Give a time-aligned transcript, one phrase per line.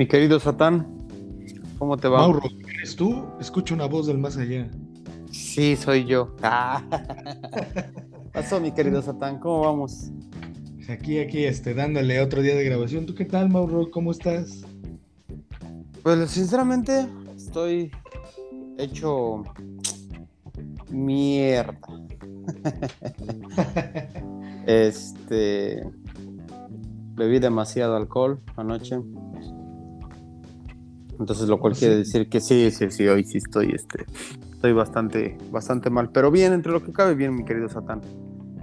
[0.00, 0.86] Mi querido Satán,
[1.78, 2.20] ¿cómo te va?
[2.20, 2.40] Mauro,
[2.74, 3.22] ¿eres tú?
[3.38, 4.66] Escucho una voz del más allá.
[5.30, 6.34] Sí, soy yo.
[6.42, 6.82] Ah.
[8.32, 10.10] Pasó, mi querido Satán, ¿cómo vamos?
[10.88, 13.04] Aquí, aquí, este, dándole otro día de grabación.
[13.04, 13.90] ¿Tú qué tal, Mauro?
[13.90, 14.62] ¿Cómo estás?
[16.02, 17.90] Pues sinceramente estoy
[18.78, 19.42] hecho
[20.88, 21.78] mierda.
[24.66, 25.84] este
[27.16, 28.96] bebí demasiado alcohol anoche.
[31.20, 34.06] Entonces lo cual quiere decir que sí, sí, sí, hoy sí estoy este
[34.52, 38.00] estoy bastante bastante mal, pero bien entre lo que cabe bien, mi querido Satán.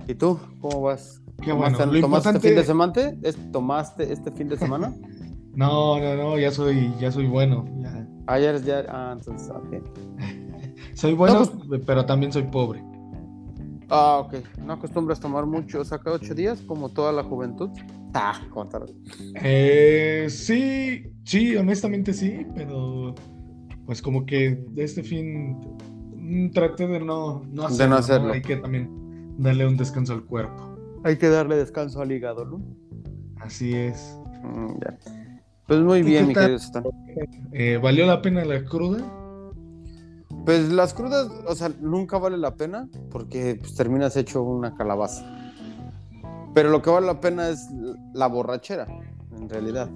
[0.08, 1.22] ¿Y tú cómo vas?
[1.44, 1.78] Qué bueno.
[1.78, 2.94] ¿Tomaste, este fin de semana?
[3.52, 4.94] ¿Tomaste este fin de semana?
[5.54, 8.08] no, no, no, ya soy ya soy bueno, ya.
[8.26, 9.82] Ayer ya ah, entonces okay.
[10.96, 12.84] soy bueno, pues pero también soy pobre.
[13.90, 14.36] Ah, ok.
[14.66, 17.70] ¿No acostumbras tomar mucho, o sea, cada ocho días, como toda la juventud?
[18.14, 18.86] Ah, contar.
[19.44, 23.16] Eh, sí, sí, honestamente sí, pero
[23.86, 25.58] pues como que de este fin
[26.16, 27.84] mm, traté de no, no hacerlo.
[27.84, 28.34] De no hacerlo.
[28.34, 30.76] Hay que también darle un descanso al cuerpo.
[31.04, 32.62] Hay que darle descanso al hígado, ¿no?
[33.40, 34.18] Así es.
[34.44, 34.80] Mm,
[35.68, 36.60] pues muy bien, mi querido
[37.52, 39.00] eh, ¿Valió la pena la cruda?
[40.48, 45.26] Pues las crudas, o sea, nunca vale la pena porque pues, terminas hecho una calabaza.
[46.54, 47.68] Pero lo que vale la pena es
[48.14, 48.88] la borrachera,
[49.36, 49.90] en realidad.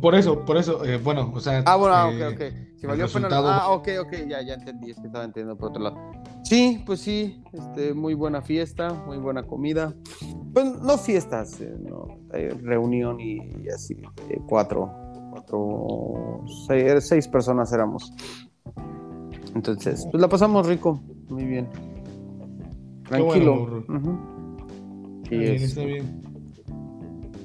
[0.00, 1.62] Por eso, por eso, eh, bueno, o sea.
[1.66, 2.42] Ah, bueno, ah, ok, ok.
[2.80, 3.28] Si valió pena.
[3.30, 5.98] Ah, ok, ok, ya, ya entendí, es que estaba entendiendo por otro lado.
[6.42, 9.94] Sí, pues sí, este, muy buena fiesta, muy buena comida.
[10.54, 12.06] Pues no fiestas, eh, no,
[12.62, 13.94] reunión y, así,
[14.30, 14.90] eh, cuatro,
[15.32, 18.10] cuatro, seis, seis personas éramos.
[19.58, 21.66] Entonces, pues la pasamos rico, muy bien.
[23.08, 23.82] Tranquilo.
[25.28, 26.22] y, bien, está bien.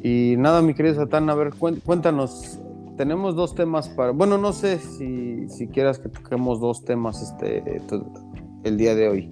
[0.03, 2.59] y nada, mi querido Satán, a ver, cuéntanos.
[2.97, 4.11] Tenemos dos temas para.
[4.11, 7.81] Bueno, no sé si, si quieras que toquemos dos temas este
[8.63, 9.31] el día de hoy.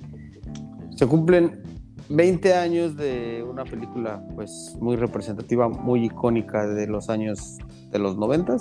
[0.95, 1.61] Se cumplen
[2.09, 7.59] 20 años de una película pues muy representativa, muy icónica de los años
[7.91, 8.57] de los 90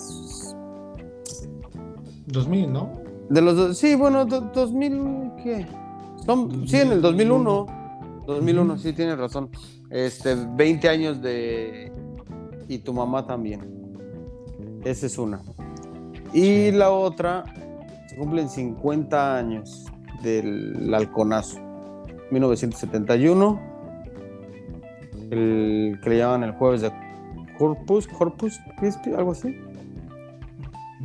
[2.27, 3.10] 2000, ¿no?
[3.31, 5.65] De los dos, sí, bueno, 2000, ¿qué?
[6.27, 7.67] Son, sí, en el 2001.
[8.27, 9.49] 2001, sí, tienes razón.
[9.89, 11.93] Este, 20 años de...
[12.67, 13.61] Y tu mamá también.
[14.85, 15.41] Esa es una.
[16.33, 17.45] Y la otra,
[18.09, 19.87] se cumplen 50 años
[20.25, 21.61] del halconazo.
[22.33, 23.61] 1971.
[25.31, 26.93] El que le llaman el jueves de
[27.57, 29.57] Corpus, Corpus Crispy, algo así.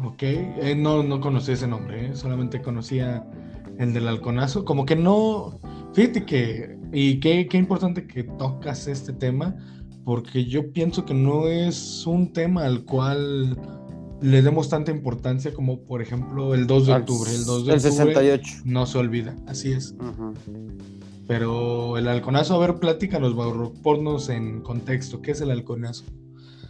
[0.03, 3.25] Ok, eh, no, no conocí ese nombre, eh, solamente conocía
[3.77, 4.65] el del halconazo.
[4.65, 5.59] Como que no.
[5.93, 6.77] Fíjate que.
[6.91, 9.55] Y qué, qué importante que tocas este tema,
[10.03, 13.57] porque yo pienso que no es un tema al cual
[14.21, 17.31] le demos tanta importancia como, por ejemplo, el 2 de octubre.
[17.33, 18.61] El 2 de el 68.
[18.65, 19.95] No se olvida, así es.
[21.27, 23.33] Pero el halconazo, a ver, platícanos,
[23.81, 25.21] ponnos en contexto.
[25.21, 26.05] ¿Qué es el halconazo?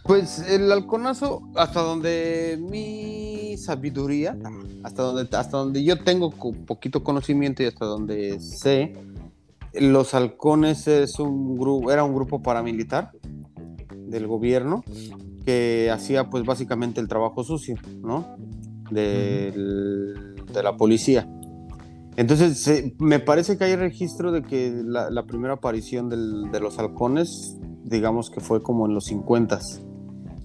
[0.06, 4.38] Pues el halconazo, hasta donde mi sabiduría,
[4.84, 8.92] hasta donde, hasta donde yo tengo poquito conocimiento y hasta donde sé,
[9.74, 13.10] los halcones es un grupo, era un grupo paramilitar
[13.96, 14.84] del gobierno
[15.44, 18.36] que hacía pues básicamente el trabajo sucio, ¿no?
[18.90, 21.28] de la policía.
[22.16, 28.30] Entonces, me parece que hay registro de que la, primera aparición de los halcones, digamos
[28.30, 29.60] que fue como en los 50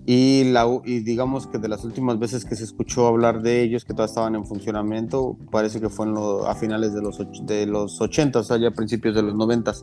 [0.06, 3.86] y, la, y digamos que de las últimas veces que se escuchó hablar de ellos,
[3.86, 6.08] que todavía estaban en funcionamiento, parece que fue
[6.48, 9.74] a finales de los, de los 80, o sea, ya principios de los 90.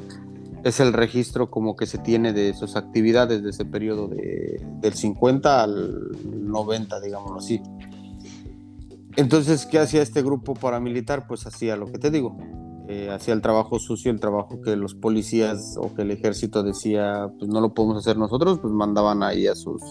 [0.65, 4.93] Es el registro como que se tiene de sus actividades de ese periodo de, del
[4.93, 7.63] 50 al 90, digámoslo así.
[9.15, 11.29] Entonces, ¿qué hacía este grupo paramilitar?
[11.29, 12.37] Pues hacía lo que te digo,
[12.89, 17.31] eh, hacía el trabajo sucio, el trabajo que los policías o que el ejército decía,
[17.39, 19.83] pues no lo podemos hacer nosotros, pues mandaban ahí a sus,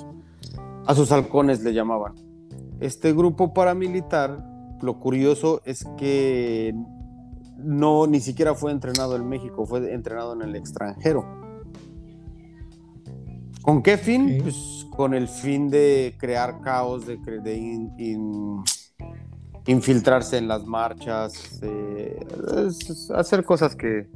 [0.87, 2.13] a sus halcones, le llamaban.
[2.79, 4.43] Este grupo paramilitar,
[4.81, 6.73] lo curioso es que
[7.57, 11.25] no ni siquiera fue entrenado en México, fue entrenado en el extranjero.
[13.61, 14.39] ¿Con qué fin?
[14.41, 17.53] Pues con el fin de crear caos, de, de
[19.67, 22.25] infiltrarse en las marchas, eh,
[23.13, 24.07] hacer cosas que,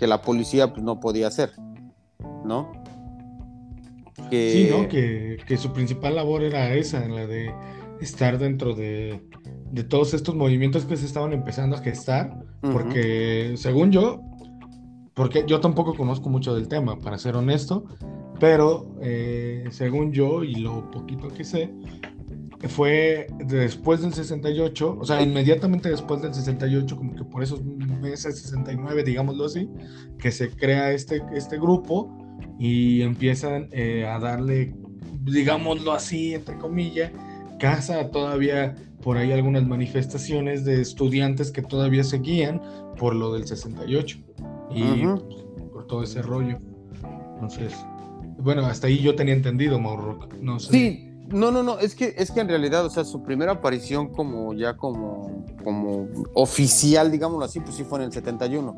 [0.00, 1.52] la policía pues, no podía hacer,
[2.44, 2.72] ¿no?
[4.30, 4.88] Sí, ¿no?
[4.88, 7.52] Que, su principal labor era esa, la de
[8.00, 9.20] estar dentro de,
[9.88, 14.22] todos estos movimientos que se estaban empezando a gestar, porque según yo,
[15.14, 17.84] porque yo tampoco conozco mucho del tema, para ser honesto,
[18.40, 21.72] pero eh, según yo y lo poquito que sé,
[22.68, 28.40] fue después del 68, o sea, inmediatamente después del 68, como que por esos meses
[28.40, 29.68] 69, digámoslo así,
[30.18, 32.25] que se crea este, este grupo
[32.58, 34.74] y empiezan eh, a darle,
[35.22, 37.12] digámoslo así, entre comillas,
[37.58, 42.60] casa todavía por ahí algunas manifestaciones de estudiantes que todavía seguían
[42.98, 44.18] por lo del 68
[44.74, 44.82] y
[45.72, 46.58] por todo ese rollo.
[47.34, 47.74] Entonces,
[48.38, 50.18] bueno, hasta ahí yo tenía entendido, Mauro.
[50.40, 50.72] No sé.
[50.72, 54.08] Sí, no, no, no, es que, es que en realidad, o sea, su primera aparición
[54.08, 58.74] como ya como, como oficial, digámoslo así, pues sí fue en el 71.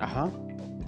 [0.00, 0.30] Ajá.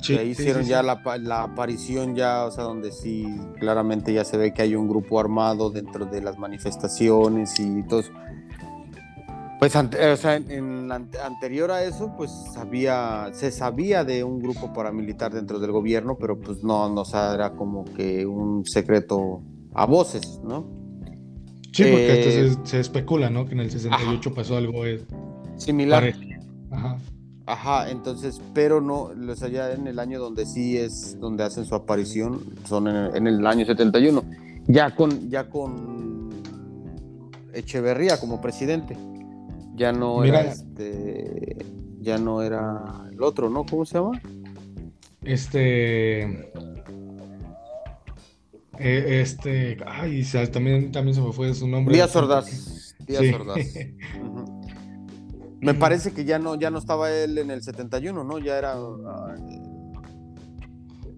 [0.00, 3.26] Sí, ahí hicieron ya La, la, aparición ya, o sea, donde sí
[3.58, 8.00] claramente ya se ve que hay un grupo armado dentro de las manifestaciones y todo
[8.00, 8.12] eso.
[9.58, 15.32] Pues o sea, en, anterior a eso, pues sabía, se sabía de un grupo paramilitar
[15.32, 19.42] dentro del gobierno, pero pues no, no o era como que un secreto
[19.74, 20.78] a voces, ¿no?
[21.72, 23.46] Sí, porque eh, se, especula, ¿no?
[23.46, 25.04] Que en el 68 pasó algo eh,
[25.56, 26.14] similar.
[27.48, 31.64] Ajá, entonces, pero no, o sea, ya en el año donde sí es, donde hacen
[31.64, 34.22] su aparición, son en el, año 71,
[34.66, 36.28] ya con, ya con
[37.54, 38.98] Echeverría como presidente,
[39.74, 41.56] ya no era este,
[42.00, 43.64] ya no era el otro, ¿no?
[43.64, 44.20] ¿Cómo se llama?
[45.22, 46.24] Este,
[48.78, 50.22] eh, este, ay,
[50.52, 51.94] también, también se me fue su nombre.
[51.94, 52.94] Díaz Ordaz.
[53.06, 53.56] Díaz Ordaz.
[55.60, 58.38] Me parece que ya no, ya no estaba él en el 71, ¿no?
[58.38, 58.74] Ya era.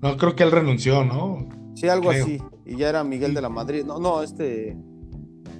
[0.02, 1.46] No, creo que él renunció, ¿no?
[1.74, 2.40] Sí, algo así.
[2.64, 3.84] Y ya era Miguel de la Madrid.
[3.84, 4.76] No, no, este.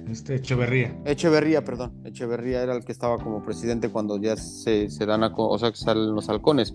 [0.09, 0.99] Este Echeverría.
[1.05, 1.93] Echeverría, perdón.
[2.05, 5.31] Echeverría era el que estaba como presidente cuando ya se, se dan a.
[5.35, 6.73] O sea, que salen los halcones.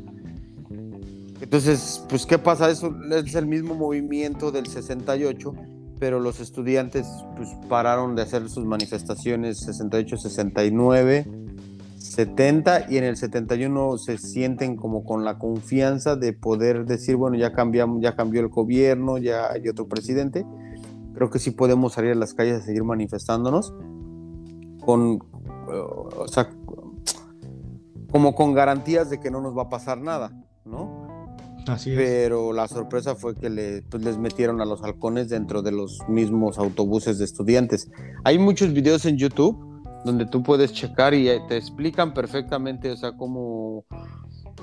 [1.40, 2.70] Entonces, pues, ¿qué pasa?
[2.70, 5.54] Eso es el mismo movimiento del 68,
[5.98, 7.06] pero los estudiantes
[7.36, 11.26] pues, pararon de hacer sus manifestaciones 68, 69,
[12.10, 17.36] 70 y en el 71 se sienten como con la confianza de poder decir, bueno,
[17.36, 20.44] ya cambiamos, ya cambió el gobierno, ya hay otro presidente.
[21.14, 23.74] Creo que sí podemos salir a las calles a seguir manifestándonos
[24.84, 25.18] con,
[25.68, 26.50] o sea,
[28.10, 30.30] como con garantías de que no nos va a pasar nada,
[30.64, 31.06] ¿no?
[31.84, 36.58] Pero la sorpresa fue que pues, les metieron a los halcones dentro de los mismos
[36.58, 37.90] autobuses de estudiantes.
[38.22, 39.75] Hay muchos videos en YouTube
[40.06, 43.84] donde tú puedes checar y eh, te explican perfectamente, o sea, cómo,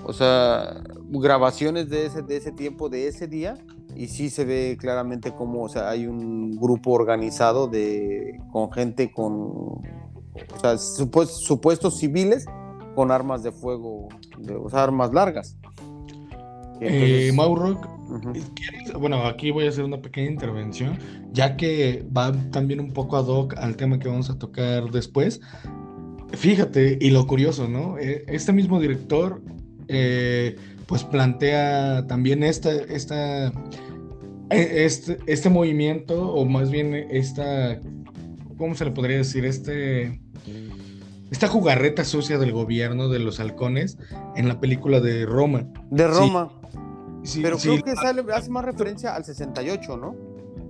[0.05, 3.57] o sea, grabaciones de ese, de ese tiempo, de ese día,
[3.95, 9.11] y sí se ve claramente cómo, o sea, hay un grupo organizado de, con gente
[9.11, 12.45] con, o sea, supuestos civiles
[12.95, 14.07] con armas de fuego,
[14.63, 15.57] o sea, armas largas.
[16.85, 17.79] Eh, Mauro,
[18.99, 20.97] bueno, aquí voy a hacer una pequeña intervención,
[21.31, 25.41] ya que va también un poco ad hoc al tema que vamos a tocar después.
[26.33, 27.97] Fíjate, y lo curioso, ¿no?
[27.99, 29.41] Eh, este mismo director,
[29.87, 30.55] eh,
[30.87, 33.47] pues plantea también esta, esta,
[34.49, 37.79] e, este, este movimiento, o más bien esta,
[38.57, 39.45] ¿cómo se le podría decir?
[39.45, 40.19] Este,
[41.31, 43.97] esta jugarreta sucia del gobierno de los halcones
[44.35, 45.67] en la película de Roma.
[45.89, 46.51] De Roma.
[47.41, 50.15] Pero creo que sale, hace más referencia al 68, ¿no?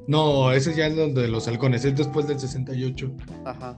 [0.08, 3.12] No, ese ya es de los halcones, es después del 68.
[3.46, 3.78] Ajá.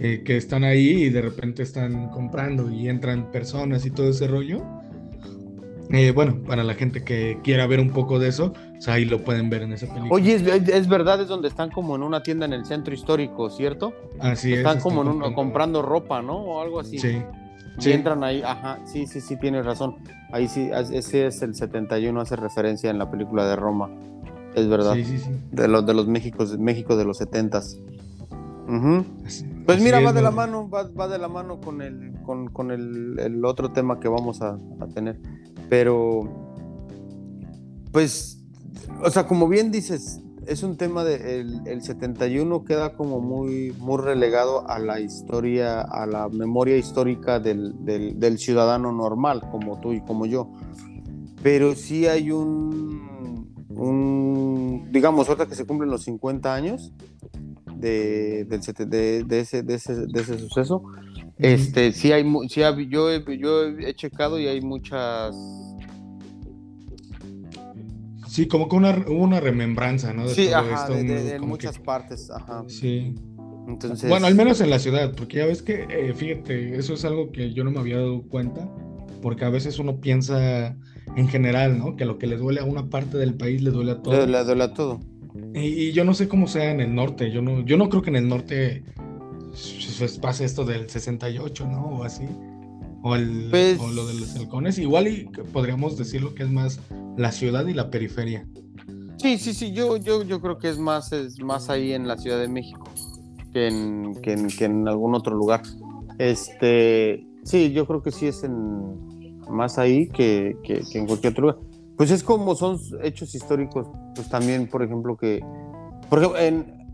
[0.00, 4.28] Eh, que están ahí y de repente están comprando y entran personas y todo ese
[4.28, 4.62] rollo.
[5.90, 8.52] Eh, bueno, para la gente que quiera ver un poco de eso,
[8.86, 10.12] ahí lo pueden ver en esa película.
[10.12, 13.92] Oye, es, verdad, es donde están como en una tienda en el centro histórico, ¿cierto?
[14.20, 14.58] Así es.
[14.58, 16.36] Están como en comprando ropa, ¿no?
[16.36, 16.98] O algo así.
[16.98, 17.22] Sí.
[17.78, 17.92] Sí.
[17.92, 19.96] entran ahí, ajá, sí, sí, sí, tienes razón.
[20.32, 23.90] Ahí sí, ese es el 71, hace referencia en la película de Roma.
[24.54, 24.94] Es verdad.
[24.94, 25.30] Sí, sí, sí.
[25.52, 27.62] De los de los México, México de los 70
[29.66, 33.70] Pues mira, va de la mano, va, de la mano con el, con, el, otro
[33.72, 35.20] tema que vamos a, a tener.
[35.68, 36.28] Pero,
[37.92, 38.42] pues,
[39.02, 43.98] o sea, como bien dices, es un tema de el, 71 queda como muy, muy
[43.98, 50.24] relegado a la historia, a la memoria histórica del, ciudadano normal, como tú y como
[50.24, 50.50] yo.
[51.42, 56.92] Pero sí hay un, un digamos, ahorita que se cumplen los 50 años
[57.76, 60.82] de, del, de, ese, de, ese, de ese suceso,
[61.36, 65.36] este, sí hay, sí yo, yo he checado y hay muchas
[68.28, 70.28] Sí, como que una, una remembranza, ¿no?
[70.28, 72.64] De sí, ajá, de, muchas partes, ajá.
[72.68, 73.14] Sí.
[73.66, 74.08] Entonces...
[74.08, 77.32] Bueno, al menos en la ciudad, porque ya ves que, eh, fíjate, eso es algo
[77.32, 78.68] que yo no me había dado cuenta.
[79.22, 80.76] porque a veces uno piensa
[81.16, 81.96] en general, ¿no?
[81.96, 84.26] Que lo que le duele a una parte del país le duele a todo.
[84.26, 85.00] Le, duele a todo.
[85.54, 88.10] Y, yo no sé cómo sea en el norte, yo no, yo no creo que
[88.10, 88.84] en el norte
[90.20, 91.86] pase esto del 68, ¿no?
[91.86, 92.24] O así.
[93.02, 94.78] O, el, pues o lo de los halcones.
[94.78, 96.80] Igual y podríamos decirlo que es más
[97.16, 98.46] la ciudad y la periferia.
[99.18, 102.16] Sí, sí, sí, yo, yo, yo creo que es más, es más ahí en la
[102.16, 102.84] Ciudad de México
[103.52, 105.62] que en, que en, que en algún otro lugar.
[106.18, 111.42] Este, sí, yo creo que sí es en, más ahí que, que, en cualquier otro
[111.42, 111.58] lugar.
[111.96, 115.44] Pues es como son hechos históricos, pues también, por ejemplo, que,
[116.08, 116.86] por ejemplo, en,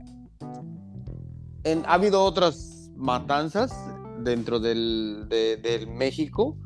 [1.64, 3.70] en, ha habido otras matanzas
[4.24, 6.56] dentro del, del México,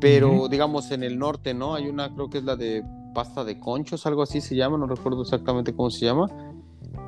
[0.00, 1.74] pero digamos en el norte, ¿no?
[1.74, 2.84] Hay una, creo que es la de
[3.14, 6.28] pasta de conchos, algo así se llama, no recuerdo exactamente cómo se llama,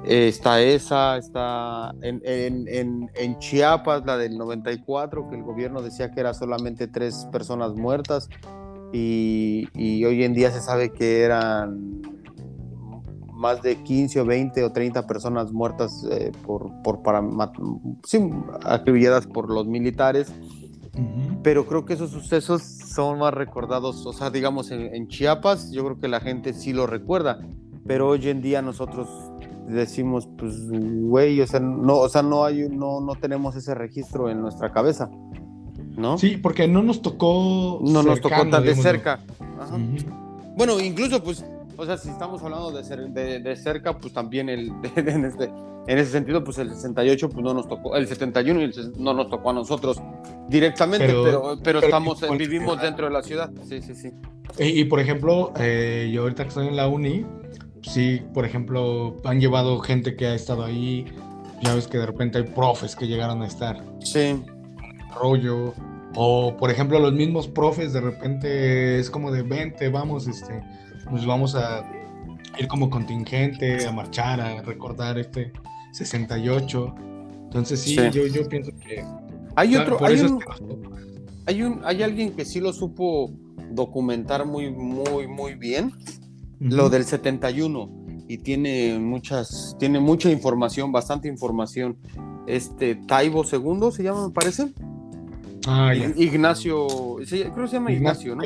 [0.06, 6.10] eh, está esa, está en, en, en, Chiapas, la del 94, que el gobierno decía
[6.10, 8.28] que era solamente tres personas muertas
[8.92, 12.02] y, y, hoy en día se sabe que eran
[13.44, 17.22] más de 15 o 20 o 30 personas muertas eh, por, por para,
[18.02, 18.18] sí,
[18.64, 20.32] acribilladas por los militares.
[21.42, 25.84] Pero creo que esos sucesos son más recordados, o sea, digamos en, en Chiapas, yo
[25.84, 27.40] creo que la gente sí lo recuerda,
[27.84, 29.08] pero hoy en día nosotros
[29.68, 34.30] decimos, pues, güey, o sea, no, o sea, no hay, no, no tenemos ese registro
[34.30, 35.10] en nuestra cabeza,
[35.96, 36.16] ¿no?
[36.16, 37.80] Sí, porque no nos tocó.
[37.82, 39.20] No nos tocó tan de cerca.
[40.56, 41.44] Bueno, incluso, pues,
[41.76, 45.44] o sea, si estamos hablando de, de, cerca, pues también el, en, este,
[45.86, 49.50] en ese sentido, pues el 68, pues no nos tocó, el 71 no nos tocó
[49.50, 50.00] a nosotros
[50.48, 53.50] directamente, pero, pero, estamos, vivimos dentro de la ciudad.
[53.68, 54.12] Sí, sí, sí.
[54.58, 57.26] Y, por ejemplo, eh, yo ahorita que estoy en la uni,
[57.82, 61.06] sí, por ejemplo, han llevado gente que ha estado ahí.
[61.62, 63.82] Ya ves que de repente hay profes que llegaron a estar.
[64.00, 64.42] Sí.
[65.14, 65.74] Rollo.
[66.16, 70.62] O, por ejemplo, los mismos profes de repente es como de vente, vamos, este,
[71.10, 71.84] nos vamos a
[72.58, 75.52] ir como contingente, a marchar, a recordar este
[75.92, 76.94] 68.
[77.44, 79.04] Entonces sí, Yo, yo pienso que...
[79.56, 80.40] Hay otro, hay un,
[81.46, 83.30] hay un, hay alguien que sí lo supo
[83.70, 85.92] documentar muy, muy, muy bien,
[86.58, 91.96] lo del 71 y tiene muchas, tiene mucha información, bastante información.
[92.46, 94.72] Este Taibo II se llama, me parece.
[95.66, 98.42] Ah, Ignacio, creo que se llama Ignacio, ¿no?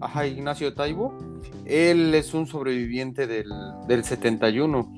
[0.00, 1.16] Ajá, Ignacio Taibo.
[1.64, 3.50] Él es un sobreviviente del,
[3.88, 4.92] del 71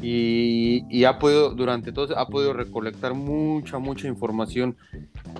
[0.00, 4.76] y, y, ha podido, durante todo, ha podido recolectar mucha, mucha información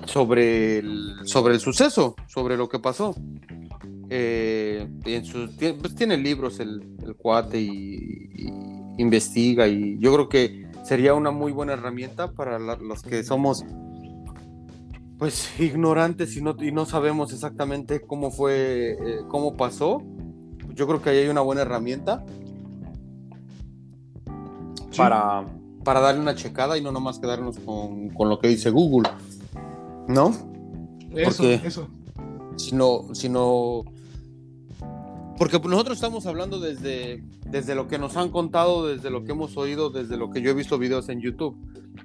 [0.05, 3.15] sobre el, sobre el suceso, sobre lo que pasó.
[4.09, 6.81] Eh, en sus, pues tiene libros el,
[7.17, 8.29] cuate y,
[8.97, 13.65] investiga y yo creo que sería una muy buena herramienta para los que somos
[15.17, 20.01] pues ignorantes y no, y no sabemos exactamente cómo fue, eh, cómo pasó.
[20.73, 22.25] Yo creo que ahí hay una buena herramienta
[24.97, 25.45] para,
[25.83, 29.09] para darle una checada y no nomás quedarnos con, con lo que dice Google,
[30.07, 30.33] ¿no?
[31.15, 31.87] Eso, eso.
[32.57, 33.83] Sino, sino
[35.37, 39.57] porque nosotros estamos hablando desde, desde lo que nos han contado, desde lo que hemos
[39.57, 41.57] oído, desde lo que yo he visto videos en YouTube,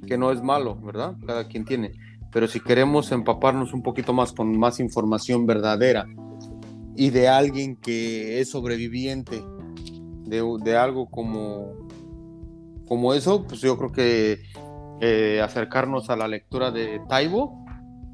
[0.07, 1.17] que no es malo, ¿verdad?
[1.25, 1.93] Cada quien tiene.
[2.33, 6.07] Pero si queremos empaparnos un poquito más con más información verdadera
[6.97, 9.43] y de alguien que es sobreviviente
[10.27, 11.73] de, algo como,
[12.87, 14.43] como eso, pues yo creo que
[15.01, 17.65] eh, acercarnos a la lectura de Taibo,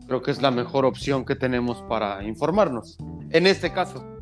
[0.06, 2.96] creo que es la mejor opción que tenemos para informarnos.
[3.30, 4.16] En este caso.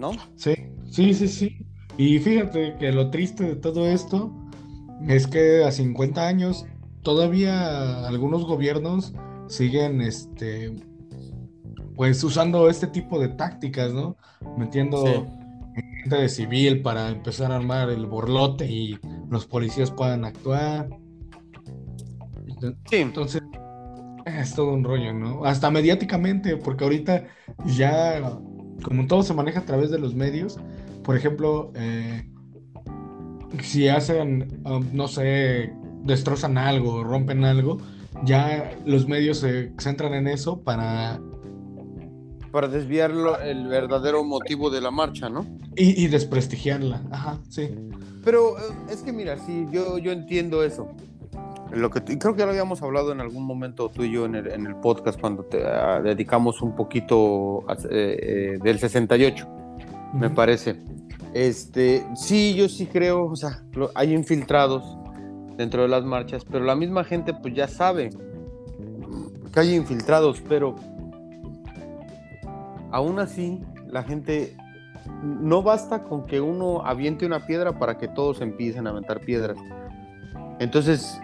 [0.00, 0.12] ¿no?
[0.34, 0.54] Sí,
[0.90, 1.56] sí, sí, sí.
[1.96, 4.32] Y fíjate que lo triste de todo esto
[5.06, 6.64] es que a 50 años
[7.02, 9.14] todavía algunos gobiernos
[9.48, 10.72] siguen este
[11.96, 14.16] pues usando este tipo de tácticas, ¿no?
[14.56, 15.26] Metiendo
[16.02, 20.88] gente de civil para empezar a armar el borlote y los policías puedan actuar.
[22.88, 22.96] Sí.
[22.96, 23.42] Entonces,
[24.24, 25.44] es todo un rollo, ¿no?
[25.44, 27.24] Hasta mediáticamente, porque ahorita
[27.66, 28.38] ya
[28.82, 30.58] como todo se maneja a través de los medios,
[31.04, 32.30] por ejemplo, eh,
[33.62, 35.72] si hacen, um, no sé,
[36.04, 37.78] destrozan algo, rompen algo,
[38.24, 41.20] ya los medios se centran en eso para...
[42.52, 43.12] Para desviar
[43.44, 45.46] el verdadero motivo de la marcha, ¿no?
[45.76, 47.70] Y, desprestigiarla, ajá, sí.
[48.24, 50.88] Pero eh, es que mira, sí, yo, yo entiendo eso.
[51.72, 54.34] Lo que creo que ya lo habíamos hablado en algún momento tú y yo en
[54.34, 59.48] el, en el podcast cuando te ah, dedicamos un poquito eh, eh, del 68,
[60.14, 60.76] me parece.
[61.32, 63.62] Este, sí, yo sí creo, o sea,
[63.94, 64.98] hay infiltrados
[65.60, 68.08] dentro de las marchas, pero la misma gente pues ya sabe
[69.52, 70.74] que hay infiltrados, pero
[72.90, 74.56] aún así la gente
[75.22, 79.58] no basta con que uno aviente una piedra para que todos empiecen a aventar piedras.
[80.60, 81.20] Entonces,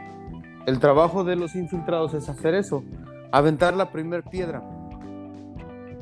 [0.67, 2.85] el trabajo de los infiltrados es hacer eso,
[3.33, 4.63] aventar la primera piedra.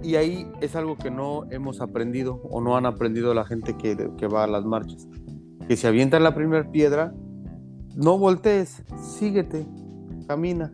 [0.02, 4.10] Y ahí es algo que no hemos aprendido o no han aprendido la gente que,
[4.18, 5.06] que va a las marchas.
[5.68, 7.14] Que si avientan la primera piedra,
[7.96, 8.82] no voltees,
[9.18, 9.64] síguete,
[10.26, 10.72] camina.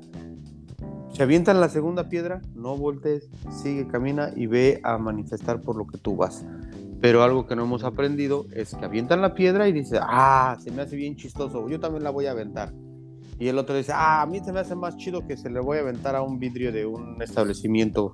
[1.12, 5.86] Si avientan la segunda piedra, no voltees, sigue, camina y ve a manifestar por lo
[5.86, 6.44] que tú vas.
[7.00, 10.70] Pero algo que no hemos aprendido es que avientan la piedra y dice, ah, se
[10.70, 12.72] me hace bien chistoso, yo también la voy a aventar.
[13.38, 15.60] Y el otro dice, ah, a mí se me hace más chido que se le
[15.60, 18.12] voy a aventar a un vidrio de un establecimiento.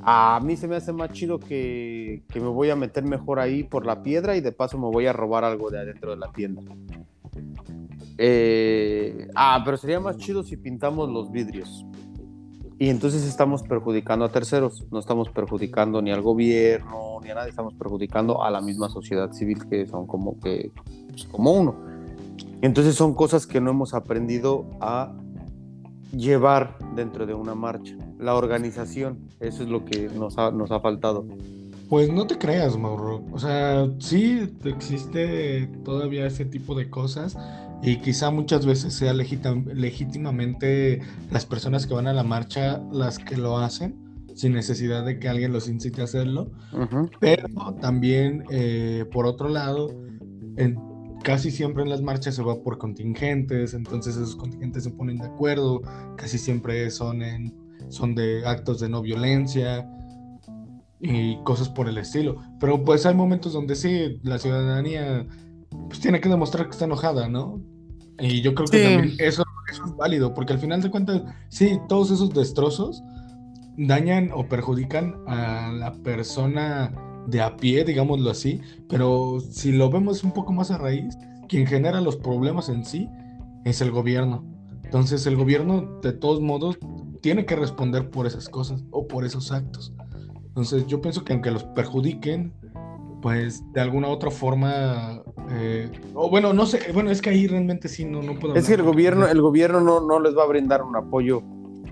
[0.00, 3.64] A mí se me hace más chido que, que me voy a meter mejor ahí
[3.64, 6.32] por la piedra y de paso me voy a robar algo de adentro de la
[6.32, 6.62] tienda.
[8.18, 11.84] Eh, ah, pero sería más chido si pintamos los vidrios.
[12.78, 17.48] Y entonces estamos perjudicando a terceros, no estamos perjudicando ni al gobierno ni a nadie,
[17.48, 20.72] estamos perjudicando a la misma sociedad civil que son como que
[21.08, 21.74] pues, como uno.
[22.60, 25.14] Entonces son cosas que no hemos aprendido a
[26.14, 27.96] llevar dentro de una marcha.
[28.18, 31.26] La organización, eso es lo que nos ha, nos ha faltado.
[31.88, 33.22] Pues no te creas, Mauro.
[33.32, 37.38] O sea, sí existe todavía ese tipo de cosas
[37.82, 43.36] y quizá muchas veces sea legítimamente las personas que van a la marcha las que
[43.36, 44.06] lo hacen
[44.36, 46.50] sin necesidad de que alguien los incite a hacerlo.
[47.20, 47.48] Pero
[47.80, 49.88] también, eh, por otro lado,
[50.56, 50.78] en,
[51.22, 55.26] casi siempre en las marchas se va por contingentes, entonces esos contingentes se ponen de
[55.26, 55.80] acuerdo,
[56.16, 57.54] casi siempre son, en,
[57.88, 59.88] son de actos de no violencia
[61.00, 62.36] y cosas por el estilo.
[62.60, 65.26] Pero pues hay momentos donde sí, la ciudadanía
[65.70, 67.60] pues tiene que demostrar que está enojada, ¿no?
[68.18, 72.10] Y yo creo que también eso, es válido, porque al final de cuentas, sí, todos
[72.10, 73.02] esos destrozos
[73.76, 76.92] dañan o perjudican a la persona
[77.26, 81.16] de a pie, digámoslo así, pero si lo vemos un poco más a raíz,
[81.48, 83.08] quien genera los problemas en sí
[83.64, 84.44] es el gobierno.
[84.84, 86.78] Entonces el gobierno, de todos modos,
[87.20, 89.92] tiene que responder por esas cosas o por esos actos.
[90.46, 92.54] Entonces yo pienso que aunque los perjudiquen,
[93.26, 97.88] pues de alguna otra forma, eh, o bueno, no sé, bueno, es que ahí realmente
[97.88, 98.54] sí no, no puedo...
[98.54, 101.42] Es que el gobierno, el gobierno no, no les va a brindar un apoyo.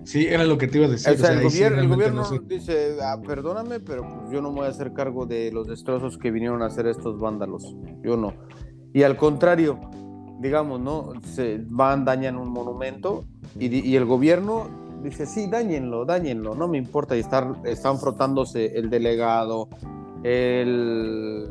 [0.05, 1.13] Sí, era lo que te iba a decir.
[1.13, 4.67] O sea, el, gobierno, el gobierno dice, ah, perdóname, pero pues yo no me voy
[4.69, 7.75] a hacer cargo de los destrozos que vinieron a hacer estos vándalos.
[8.05, 8.33] Yo no.
[8.93, 9.81] Y al contrario,
[10.39, 11.15] digamos, ¿no?
[11.25, 13.25] Se van, dañan un monumento
[13.59, 14.69] y, y el gobierno
[15.03, 17.17] dice, sí, dañenlo, dañenlo, no me importa.
[17.17, 19.69] Y estar, están frotándose el delegado,
[20.25, 21.47] el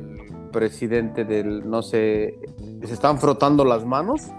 [0.52, 2.40] presidente del, no sé,
[2.84, 4.30] se están frotando las manos.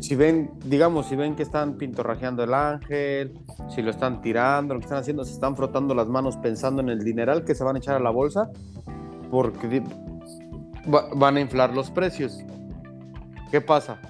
[0.00, 4.80] Si ven, digamos, si ven que están pintorrajeando el ángel, si lo están tirando, lo
[4.80, 7.76] que están haciendo, se están frotando las manos pensando en el dineral que se van
[7.76, 8.50] a echar a la bolsa,
[9.30, 9.82] porque
[11.14, 12.44] van a inflar los precios.
[13.50, 14.00] ¿Qué pasa?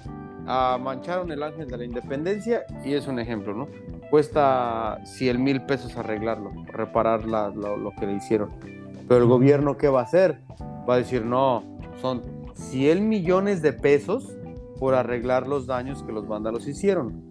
[0.47, 3.67] Ah, mancharon el ángel de la independencia y es un ejemplo, ¿no?
[4.09, 8.76] Cuesta 100 mil pesos arreglarlo, reparar lo que le hicieron
[9.07, 10.41] pero el gobierno, ¿qué va a hacer?
[10.87, 11.63] Va a decir, no,
[12.01, 12.21] son
[12.55, 14.37] 100 millones de pesos
[14.79, 17.23] por arreglar los daños que los vándalos hicieron.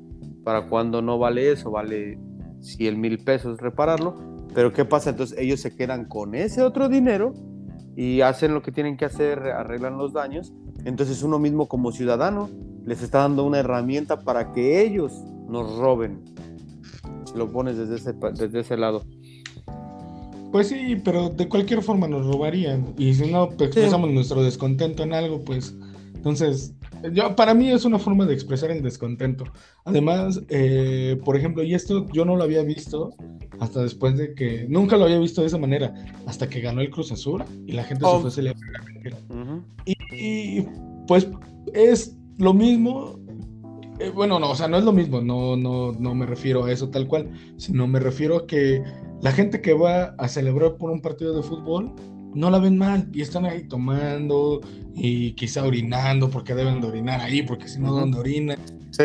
[0.45, 1.71] ¿Para cuando no vale eso?
[1.71, 2.19] Vale
[2.61, 4.17] 100 mil pesos repararlo.
[4.55, 5.11] Pero ¿qué pasa?
[5.11, 7.35] Entonces ellos se quedan con ese otro dinero
[7.95, 10.55] y hacen lo que tienen que hacer, arreglan los daños.
[10.85, 12.49] Entonces uno mismo como ciudadano
[12.85, 15.13] les está dando una herramienta para que ellos
[15.49, 16.25] nos roben.
[17.25, 19.03] Si lo pones desde ese, desde ese lado.
[20.57, 22.95] Pues sí, pero de cualquier forma nos robarían.
[22.97, 25.77] Y si no expresamos nuestro descontento en algo, pues
[26.15, 26.73] entonces,
[27.13, 29.45] yo, para mí es una forma de expresar el descontento.
[29.85, 33.11] Además, eh, por ejemplo, y esto yo no lo había visto
[33.61, 35.93] hasta después de que, nunca lo había visto de esa manera,
[36.25, 38.21] hasta que ganó el Cruz Azul y la gente se oh.
[38.21, 38.83] fue a celebrar.
[39.87, 40.63] y,
[41.07, 41.29] pues
[41.75, 43.21] es lo mismo.
[43.99, 46.73] Eh, bueno, no, o sea, no es lo mismo, no, no, no me refiero a
[46.73, 48.83] eso tal cual, sino me refiero a que
[49.23, 51.95] la gente que va a celebrar por un partido de fútbol
[52.35, 54.61] no la ven mal y están ahí tomando
[54.95, 58.59] y quizá orinando porque deben de orinar ahí, porque si no, ¿dónde orinan?
[58.91, 59.05] Sí.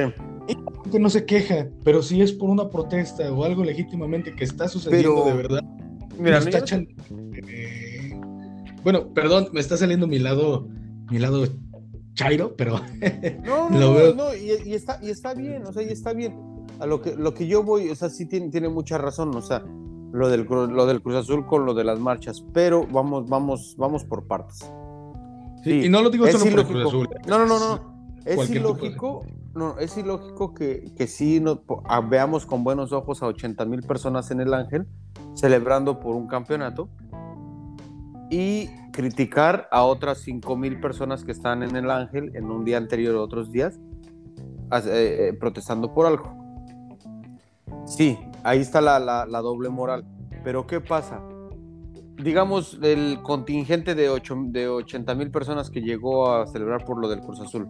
[0.49, 4.43] Y que no se queja, pero si es por una protesta o algo legítimamente que
[4.43, 5.63] está sucediendo de verdad,
[6.19, 6.63] mira, está
[7.47, 8.19] eh,
[8.83, 10.67] bueno, perdón, me está saliendo mi lado,
[11.09, 11.47] mi lado
[12.13, 12.79] chairo, pero
[13.43, 16.35] no, no, no, y, está, y está bien, o sea, y está bien.
[16.79, 19.41] A lo que, lo que yo voy, o sea, sí tiene, tiene mucha razón, o
[19.41, 19.63] sea,
[20.11, 24.03] lo del, lo del Cruz Azul con lo de las marchas, pero vamos, vamos, vamos
[24.03, 24.59] por partes.
[25.63, 27.09] Sí, y no lo digo solo por Cruz Azul.
[27.27, 27.91] No, no, no, no.
[28.25, 31.63] Es ilógico, no, es ilógico que, que sí no,
[32.09, 34.87] veamos con buenos ojos a 80 mil personas en el Ángel
[35.33, 36.89] celebrando por un campeonato
[38.31, 42.77] y criticar a otras 5 mil personas que están en el Ángel en un día
[42.77, 43.79] anterior o otros días
[44.71, 44.81] eh,
[45.29, 46.33] eh, protestando por algo.
[47.85, 50.03] Sí, ahí está la, la, doble moral.
[50.43, 51.21] Pero ¿qué pasa?
[52.17, 57.07] Digamos, el contingente de, 8, de 80 mil personas que llegó a celebrar por lo
[57.07, 57.67] del Cruz Azul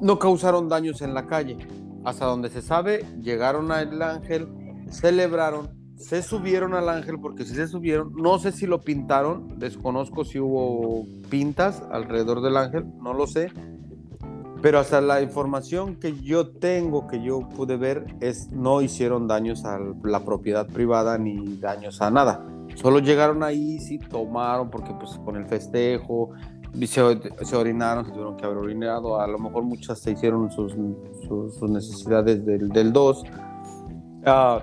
[0.00, 1.58] no causaron daños en la calle.
[2.04, 4.48] Hasta donde se sabe, llegaron al ángel,
[4.90, 5.68] celebraron,
[6.00, 10.40] se subieron al ángel, porque si se subieron, no sé si lo pintaron, desconozco si
[10.40, 13.52] hubo pintas alrededor del ángel, no lo sé.
[14.62, 19.64] Pero hasta la información que yo tengo, que yo pude ver, es no hicieron daños
[19.64, 22.46] a la propiedad privada ni daños a nada.
[22.76, 26.30] Solo llegaron ahí, sí tomaron, porque pues con el festejo,
[26.86, 30.74] se, orinaron, se tuvieron que haber orinado, a lo mejor muchas se hicieron sus,
[31.26, 33.24] sus, necesidades del 2.
[34.24, 34.62] Ah,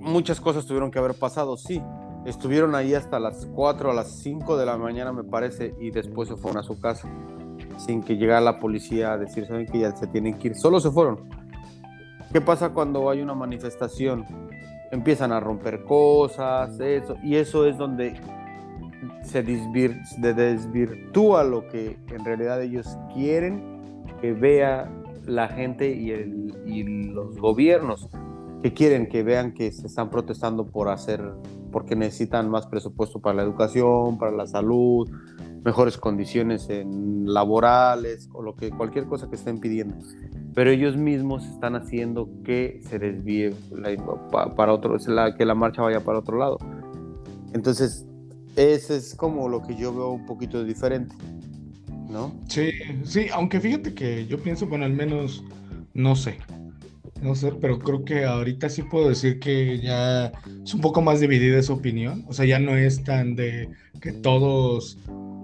[0.00, 1.82] muchas cosas tuvieron que haber pasado, sí.
[2.24, 6.28] Estuvieron ahí hasta las 4 a las 5 de la mañana, me parece, y después
[6.28, 7.08] se fueron a su casa,
[7.78, 10.56] sin que llegara la policía a decir, saben que ya se tienen que ir.
[10.56, 11.28] Solo se fueron.
[12.32, 14.24] ¿Qué pasa cuando hay una manifestación?
[14.90, 18.20] Empiezan a romper cosas, eso, y eso es donde
[19.22, 24.90] se desvirtúa lo que en realidad ellos quieren que vea
[25.26, 28.08] la gente y, el, y los gobiernos
[28.62, 31.22] que quieren que vean que se están protestando por hacer,
[31.72, 35.08] porque necesitan más presupuesto para la educación, para la salud,
[35.64, 39.96] mejores condiciones en laborales o lo que cualquier cosa que estén pidiendo.
[40.54, 43.54] Pero ellos mismos están haciendo que se desvíe
[44.56, 44.96] para otro,
[45.36, 46.58] que la marcha vaya para otro lado.
[47.52, 48.06] Entonces,
[48.56, 51.14] ese es como lo que yo veo un poquito diferente,
[52.10, 52.32] ¿no?
[52.48, 52.70] Sí,
[53.04, 55.44] sí, aunque fíjate que yo pienso, bueno, al menos,
[55.94, 56.38] no sé,
[57.22, 60.32] no sé, pero creo que ahorita sí puedo decir que ya
[60.64, 63.68] es un poco más dividida esa opinión, o sea, ya no es tan de
[64.00, 64.98] que todos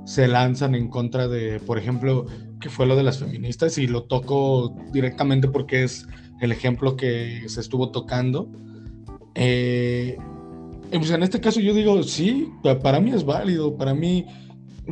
[0.05, 2.27] se lanzan en contra de, por ejemplo,
[2.61, 6.07] que fue lo de las feministas y lo toco directamente porque es
[6.41, 8.51] el ejemplo que se estuvo tocando.
[9.35, 10.17] Eh,
[10.91, 12.49] pues en este caso yo digo, sí,
[12.83, 14.27] para mí es válido, para mí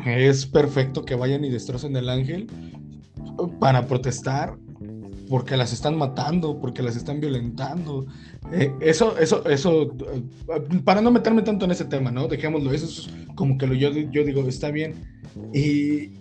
[0.05, 2.49] es perfecto que vayan y destrocen el ángel
[3.61, 4.57] para protestar
[5.28, 8.06] porque las están matando, porque las están violentando.
[8.52, 9.94] Eh, eso, eso, eso,
[10.84, 12.28] para no meterme tanto en ese tema, ¿no?
[12.28, 14.94] Dejémoslo, eso es como que lo, yo, yo digo, está bien.
[15.52, 16.20] Y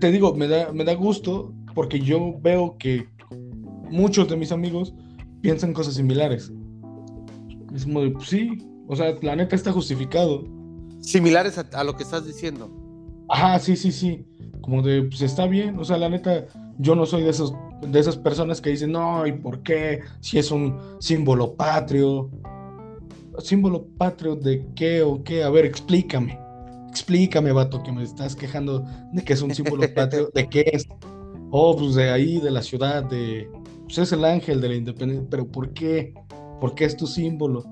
[0.00, 3.06] te digo, me da, me da gusto porque yo veo que
[3.90, 4.94] muchos de mis amigos
[5.40, 6.52] piensan cosas similares.
[7.74, 10.44] Es como de, pues sí, o sea, la neta está justificado.
[11.00, 12.70] Similares a, lo que estás diciendo.
[13.28, 14.24] Ajá, sí, sí, sí.
[14.68, 16.44] Como de, pues está bien, o sea, la neta,
[16.76, 20.00] yo no soy de, esos, de esas personas que dicen, no, ¿y por qué?
[20.20, 22.30] Si es un símbolo patrio.
[23.38, 25.42] ¿Símbolo patrio de qué o qué?
[25.42, 26.38] A ver, explícame.
[26.88, 30.30] Explícame, vato, que me estás quejando de que es un símbolo patrio.
[30.34, 30.86] ¿De qué es?
[31.50, 33.48] Oh, pues de ahí, de la ciudad, de...
[33.84, 35.26] Pues es el ángel de la independencia.
[35.30, 36.12] ¿Pero por qué?
[36.60, 37.64] porque es tu símbolo.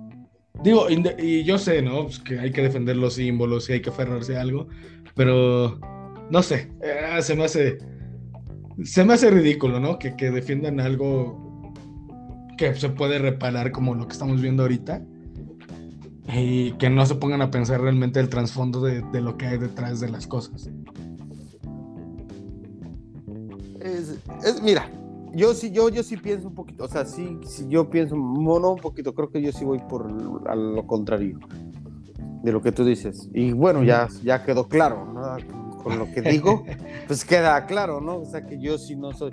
[0.63, 2.05] Digo, y yo sé, ¿no?
[2.05, 4.69] Pues que hay que defender los símbolos y hay que aferrarse a algo,
[5.15, 5.79] pero
[6.31, 7.79] no sé, eh, se me hace,
[8.85, 9.99] se me hace ridículo, ¿no?
[9.99, 11.73] Que, que defiendan algo
[12.57, 15.03] que se puede reparar como lo que estamos viendo ahorita
[16.33, 19.59] y que no se pongan a pensar realmente el trasfondo de, de, lo que hay
[19.59, 20.69] detrás de las cosas.
[23.81, 24.91] Es, mira,
[25.33, 28.73] yo sí, yo, yo sí pienso un poquito, o sea, sí, sí yo pienso, no
[28.73, 30.07] un poquito, creo que yo sí voy por
[30.47, 31.39] a lo contrario
[32.43, 33.29] de lo que tú dices.
[33.33, 35.66] Y bueno, ya, ya quedó claro, ¿no?
[35.87, 36.65] Con lo que digo,
[37.07, 38.17] pues queda claro, ¿no?
[38.17, 39.31] O sea, que yo sí no soy,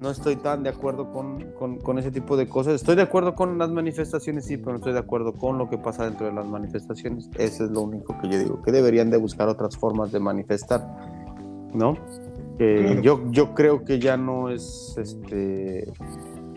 [0.00, 2.74] no estoy tan de acuerdo con, con, con, ese tipo de cosas.
[2.74, 5.78] Estoy de acuerdo con las manifestaciones, sí, pero no estoy de acuerdo con lo que
[5.78, 7.30] pasa dentro de las manifestaciones.
[7.38, 10.84] Eso es lo único que yo digo, que deberían de buscar otras formas de manifestar,
[11.72, 11.96] ¿no?
[13.00, 15.92] yo, yo creo que ya no es este.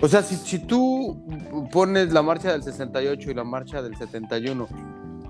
[0.01, 1.23] O sea, si, si tú
[1.71, 4.67] pones la marcha del 68 y la marcha del 71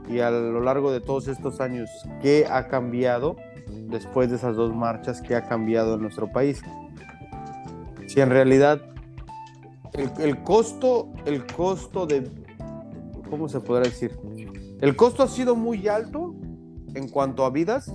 [0.09, 1.89] y a lo largo de todos estos años,
[2.21, 3.35] ¿qué ha cambiado
[3.87, 5.21] después de esas dos marchas?
[5.21, 6.61] ¿Qué ha cambiado en nuestro país?
[8.07, 8.81] Si en realidad
[9.93, 12.29] el, costo, el costo de,
[13.29, 14.17] ¿cómo se podrá decir?
[14.79, 16.35] El costo ha sido muy alto
[16.93, 17.93] en cuanto a vidas,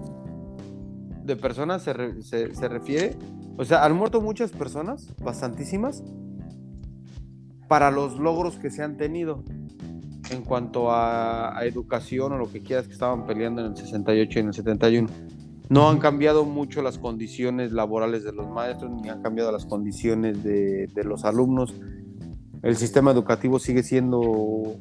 [1.25, 3.17] de personas se, se, refiere.
[3.57, 6.03] O sea, han muerto muchas personas, bastantísimas,
[7.69, 9.45] para los logros que se han tenido
[10.31, 14.43] en cuanto a, educación o lo que quieras que estaban peleando en el 68 y
[14.43, 15.09] en el 71.
[15.69, 20.43] No han cambiado mucho las condiciones laborales de los maestros, ni han cambiado las condiciones
[20.45, 21.75] de, de los alumnos.
[22.63, 24.77] el sistema educativo sigue siendo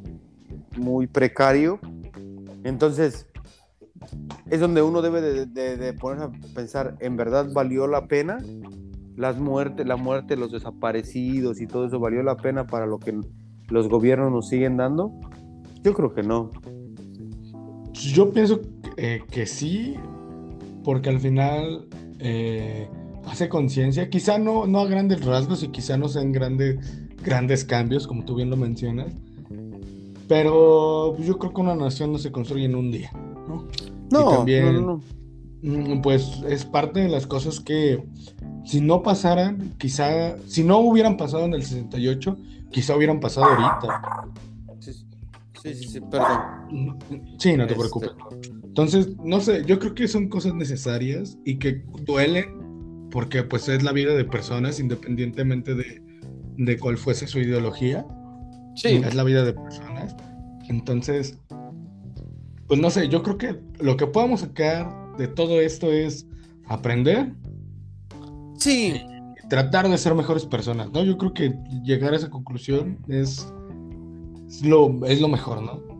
[0.77, 1.79] muy precario.
[2.63, 3.27] Entonces,
[4.49, 8.37] es donde uno debe de, de, de ponerse a pensar, ¿en verdad valió la pena?
[9.15, 12.99] Las muertes, la muerte de los desaparecidos y todo eso, ¿valió la pena para lo
[12.99, 13.19] que
[13.69, 15.11] los gobiernos nos siguen dando?
[15.83, 16.51] Yo creo que no.
[17.93, 18.61] Yo pienso
[18.97, 19.95] eh, que sí,
[20.83, 21.87] porque al final
[22.19, 22.87] eh,
[23.25, 26.77] hace conciencia, quizá no, no a grandes rasgos y quizá no sean grandes,
[27.23, 29.13] grandes cambios, como tú bien lo mencionas,
[30.27, 33.11] pero yo creo que una nación no se construye en un día,
[33.47, 33.67] ¿no?
[34.11, 35.01] No, Y también, no, no,
[35.61, 35.95] no.
[35.95, 38.03] mm, Pues es parte de las cosas que
[38.65, 42.37] si no pasaran, quizá, si no hubieran pasado en el 68,
[42.71, 44.27] quizá hubieran pasado ahorita.
[44.79, 46.97] Sí, sí, sí, sí, perdón.
[47.37, 48.11] Sí, no te Este- preocupes.
[48.71, 53.83] Entonces, no sé, yo creo que son cosas necesarias y que duelen porque pues es
[53.83, 56.01] la vida de personas independientemente de,
[56.55, 58.05] de cuál fuese su ideología.
[58.77, 60.15] Sí, Es la vida de personas.
[60.69, 61.37] Entonces,
[62.67, 66.25] pues no sé, yo creo que lo que podamos sacar de todo esto es
[66.67, 67.33] aprender
[68.55, 69.01] sí,
[69.43, 71.03] y tratar de ser mejores personas, ¿no?
[71.03, 71.53] Yo creo que
[71.83, 73.51] llegar a esa conclusión es,
[74.47, 75.90] es, lo, es lo mejor, ¿no?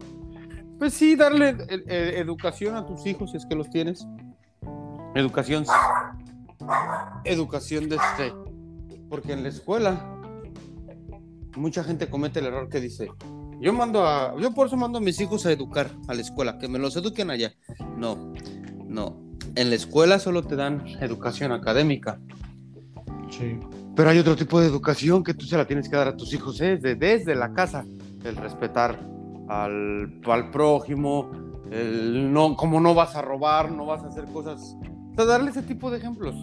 [0.81, 4.07] Pues sí, darle eh, eh, educación a tus hijos si es que los tienes.
[5.13, 5.63] Educación.
[7.23, 8.33] Educación de este.
[9.07, 10.19] Porque en la escuela
[11.55, 13.09] mucha gente comete el error que dice,
[13.59, 16.57] yo mando a, yo por eso mando a mis hijos a educar a la escuela,
[16.57, 17.53] que me los eduquen allá.
[17.95, 18.33] No,
[18.87, 19.21] no.
[19.53, 22.19] En la escuela solo te dan educación académica.
[23.29, 23.59] Sí.
[23.95, 26.33] Pero hay otro tipo de educación que tú se la tienes que dar a tus
[26.33, 26.79] hijos ¿eh?
[26.81, 27.85] desde, desde la casa.
[28.23, 29.11] El respetar
[29.51, 31.29] al, al prójimo,
[31.71, 34.75] el no, como no vas a robar, no vas a hacer cosas.
[35.11, 36.35] O sea, darle ese tipo de ejemplos.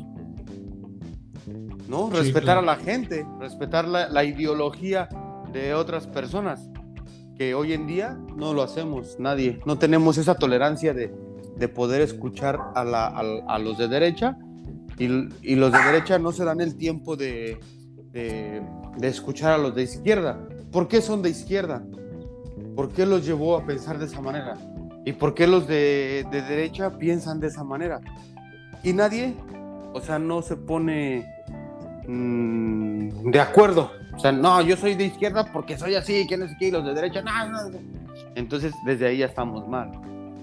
[1.89, 2.09] ¿No?
[2.11, 2.61] Sí, respetar claro.
[2.61, 5.09] a la gente, respetar la, la ideología
[5.53, 6.69] de otras personas,
[7.39, 9.61] que hoy en día no lo hacemos, nadie.
[9.65, 11.15] No tenemos esa tolerancia de,
[11.57, 14.37] de poder escuchar a, la- a- a los de derecha
[14.99, 15.07] y,
[15.43, 17.59] y los de derecha no se dan el tiempo de,
[18.13, 18.61] de-
[18.99, 20.39] de escuchar a los de izquierda.
[20.71, 21.83] ¿Por qué son de izquierda?
[22.79, 24.57] ¿Por qué los llevó a pensar de esa manera?
[25.05, 28.01] ¿Y por qué los de, de derecha piensan de esa manera?
[28.85, 29.35] Y nadie,
[29.93, 31.27] o sea, no se pone
[32.07, 33.91] mm, de acuerdo.
[34.15, 36.95] O sea, no, yo soy de izquierda porque soy así, sé qué, y los de
[36.95, 37.79] derecha, no, no.
[38.37, 39.91] Entonces, desde ahí ya estamos mal.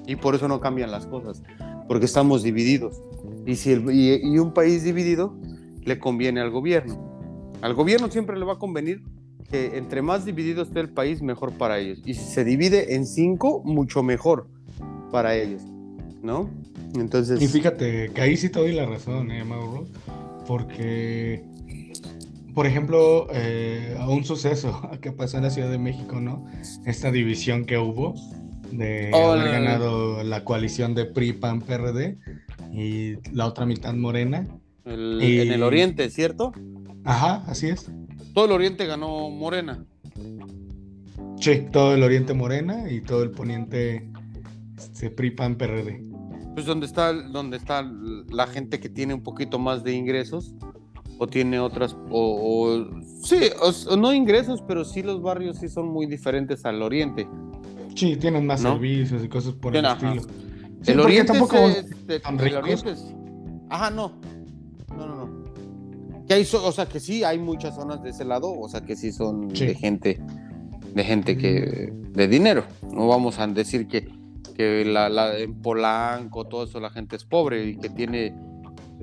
[0.05, 1.41] Y por eso no cambian las cosas,
[1.87, 3.01] porque estamos divididos.
[3.45, 5.33] Y, si el- y un país dividido
[5.85, 6.99] le conviene al gobierno.
[7.61, 9.03] Al gobierno siempre le va a convenir
[9.49, 11.99] que entre más dividido esté el país, mejor para ellos.
[12.05, 14.47] Y si se divide en cinco, mucho mejor
[15.11, 15.61] para ellos.
[16.21, 16.49] ¿No?
[16.95, 17.41] Entonces...
[17.41, 19.85] Y fíjate que ahí sí te doy la razón, ¿eh, Mauro?
[20.47, 21.43] Porque,
[22.53, 26.45] por ejemplo, eh, a un suceso que pasó en la Ciudad de México, ¿no?
[26.85, 28.15] Esta división que hubo
[28.71, 32.17] de Oh, haber ganado la coalición de PRI, PAN, PRD
[32.73, 34.47] y la otra mitad morena.
[34.85, 36.51] el- y- En el oriente, ¿cierto?
[37.03, 37.89] Ajá, así es.
[38.35, 39.83] Todo el oriente ganó Morena.
[41.39, 44.09] Sí, todo el oriente morena y todo el poniente
[44.77, 46.01] este, PRI, PAN, PRD.
[46.53, 47.89] Pues donde está, donde está
[48.29, 50.53] la gente que tiene un poquito más de ingresos
[51.17, 55.87] o tiene otras, o, o- sí, o- no ingresos, pero sí los barrios sí son
[55.87, 57.27] muy diferentes al oriente.
[57.95, 58.73] Sí, tienen más ¿No?
[58.73, 60.13] servicios y cosas por el ajá.
[60.13, 60.35] estilo.
[60.81, 61.85] Sí, el oriente tampoco es,
[62.23, 63.05] son el oriente es-
[63.69, 64.11] ajá, no.
[66.27, 68.95] Que hay, o sea, que sí hay muchas zonas de ese lado, o sea, que
[68.95, 69.67] sí son Sí.
[69.67, 70.21] de gente,
[70.93, 72.63] de gente que, de dinero.
[72.91, 74.07] No vamos a decir que,
[74.55, 78.33] que la, la- en Polanco, todo eso, la gente es pobre y que tiene,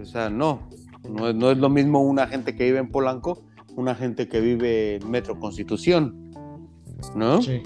[0.01, 0.69] o sea, no,
[1.09, 3.43] no, es- no es lo mismo una gente que vive en Polanco,
[3.77, 6.33] una gente que vive en Metro Constitución,
[7.15, 7.41] ¿no?
[7.43, 7.63] Sí.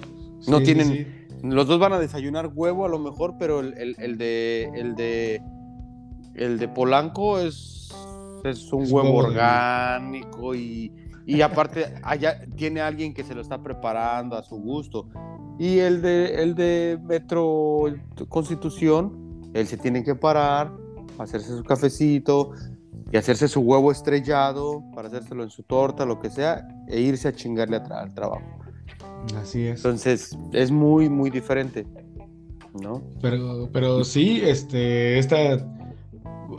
[0.48, 1.06] No tienen- sí.
[1.42, 4.94] Los dos van a desayunar huevo a lo mejor, pero el, el- el de el
[4.96, 5.40] de
[6.34, 7.88] el de Polanco es,
[8.46, 10.92] es un Es huevo, orgánico y,
[11.26, 15.08] y aparte allá tiene alguien que se lo está preparando a su gusto.
[15.58, 17.84] Y el de el de Metro
[18.28, 20.72] Constitución, él se tiene que parar,
[21.18, 22.52] hacerse su cafecito
[23.10, 27.28] y hacerse su huevo estrellado para hacérselo en su torta, lo que sea, e irse
[27.28, 28.42] a chingarle al trabajo.
[29.40, 29.78] Así es.
[29.78, 31.86] Entonces, es muy, muy diferente,
[32.80, 33.02] ¿no?
[33.20, 35.58] Pero, pero sí, este, esta.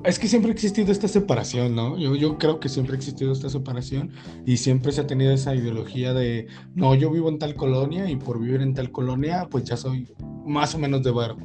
[0.04, 1.98] Es que siempre ha existido esta separación, ¿no?
[1.98, 4.12] Yo, yo creo que siempre ha existido esta separación
[4.46, 8.16] y siempre se ha tenido esa ideología de, no, yo vivo en tal colonia y
[8.16, 10.08] por vivir en tal colonia, pues ya soy
[10.46, 11.38] más o menos de varo.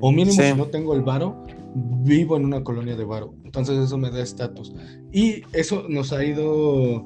[0.00, 0.42] O mínimo, Sí.
[0.50, 3.34] si no tengo el varo, vivo en una colonia de varo.
[3.44, 4.74] Entonces eso me da estatus.
[5.12, 7.04] Y eso nos ha ido...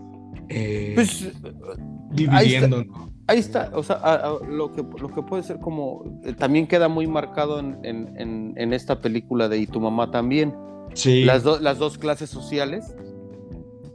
[0.48, 1.30] eh, Pues
[2.12, 2.84] dividiendo.
[3.26, 4.00] Ahí está, o sea,
[4.48, 8.72] lo, que, lo que puede ser como, eh, también queda muy marcado en, en, en,
[8.72, 10.52] esta película de Y tu mamá también.
[10.94, 11.24] Sí.
[11.24, 12.94] Las, las dos clases sociales,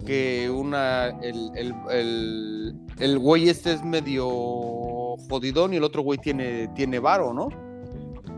[0.06, 4.28] que una, el, el, el, el, güey este es medio
[5.30, 7.50] jodidón y el otro güey tiene, tiene varo, ¿no?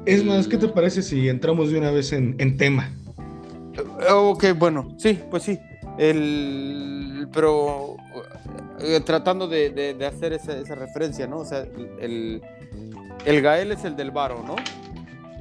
[0.05, 2.89] Es más, ¿qué te parece si entramos de una vez en, en tema?
[3.75, 5.59] Eh, ok, bueno, sí, pues sí.
[5.97, 7.97] El, pero
[8.79, 11.39] eh, tratando de, de, hacer esa, esa, referencia, ¿no?
[11.39, 11.65] O sea,
[11.99, 12.41] el,
[13.25, 14.55] el Gael es el del Varo, ¿no?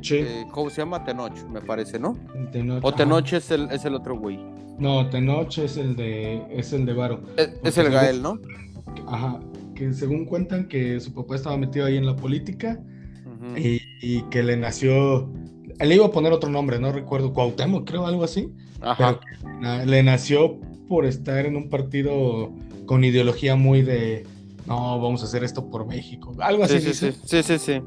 [0.06, 0.16] Sí.
[0.18, 1.04] Eh, ¿Cómo se llama?
[1.04, 2.16] Tenoch, me parece, ¿no?
[2.52, 4.38] Tenoch, o Tenoch es el, es el otro güey.
[4.78, 7.22] No, Tenoch es el de es el de Varo.
[7.36, 8.38] Es, es el Gael, ¿no?
[9.08, 9.40] Ajá.
[9.74, 12.78] Que según cuentan que su papá estaba metido ahí en la política
[13.26, 13.60] uh -huh.
[13.60, 15.28] y, y, que le nació.
[15.80, 18.48] Le iba a poner otro nombre, no recuerdo, Cuauhtémoc, creo, algo así.
[18.80, 19.20] Ajá.
[19.60, 22.52] Pero le nació por estar en un partido
[22.86, 24.24] con ideología muy de
[24.66, 26.80] no, vamos a hacer esto por México, algo así.
[26.80, 27.82] Sí, sí, sí, sí, sí,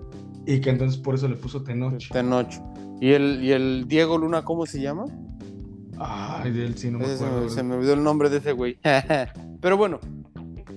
[0.49, 2.09] Y que entonces por eso le puso Tenoch.
[2.11, 2.51] Tenoch.
[2.99, 5.05] ¿Y el, ¿Y el Diego Luna cómo se llama?
[5.99, 7.47] Ay, de él sí no me acuerdo.
[7.49, 8.79] Se, se me olvidó el nombre de ese güey.
[9.61, 9.99] Pero bueno,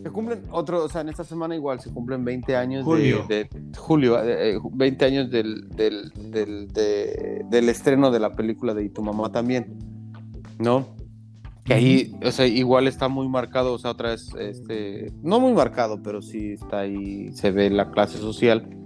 [0.02, 3.24] se cumplen otro, o sea, en esta semana igual se cumplen 20 años julio.
[3.26, 8.74] de, de julio, eh, 20 años del, del, del, de, del estreno de la película
[8.74, 9.78] de Y tu mamá también,
[10.58, 10.96] ¿no?
[11.64, 15.54] Que ahí, o sea, igual está muy marcado, o sea, otra vez, este, no muy
[15.54, 18.81] marcado, pero sí está ahí, se ve la clase social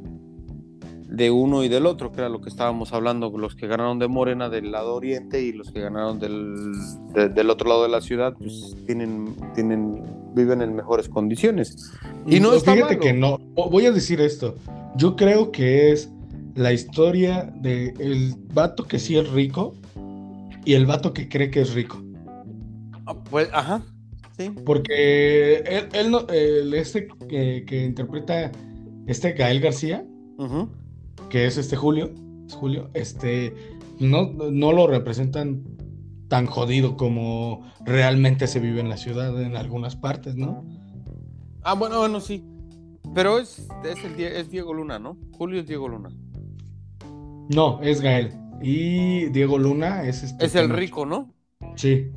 [1.17, 4.07] de uno y del otro, que era lo que estábamos hablando, los que ganaron de
[4.07, 6.73] Morena del lado oriente y los que ganaron del,
[7.15, 10.03] de, del otro lado de la ciudad, pues tienen, tienen,
[10.35, 11.93] viven en mejores condiciones.
[12.27, 13.01] Y no, no está fíjate malo.
[13.01, 13.39] que no,
[13.71, 14.57] voy a decir esto,
[14.97, 16.11] yo creo que es
[16.55, 19.75] la historia de el vato que sí es rico
[20.65, 22.03] y el vato que cree que es rico.
[23.31, 23.83] Pues, ajá,
[24.37, 24.51] sí.
[24.67, 28.51] Porque él, él no, el este que, que, interpreta
[29.07, 30.05] este Gael García,
[30.39, 30.69] uh -huh.
[31.29, 32.11] Que es este Julio,
[32.47, 33.55] es Julio, este,
[33.99, 35.63] no, no lo representan
[36.29, 40.65] tan jodido como realmente se vive en la ciudad en algunas partes, ¿no?
[41.63, 42.45] Ah, bueno, bueno, sí.
[43.15, 45.17] Pero es, es, el, es Diego Luna, ¿no?
[45.33, 46.11] Julio es Diego Luna.
[47.49, 48.33] No, es Gael.
[48.63, 50.47] Y Diego Luna es este.
[50.47, 51.33] Es el rico, ¿no?
[51.77, 52.11] Sí.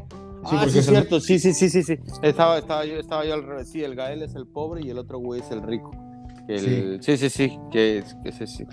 [0.45, 1.21] Sí, ah, sí, es cierto, el...
[1.21, 1.97] sí, sí, sí, sí, sí.
[2.23, 3.69] Estaba, estaba, yo, estaba yo al revés.
[3.69, 5.91] Sí, el Gael es el pobre y el otro güey es el rico.
[6.49, 6.99] El...
[7.01, 7.17] Sí.
[7.17, 8.65] sí, sí, sí, que, que sí, sí.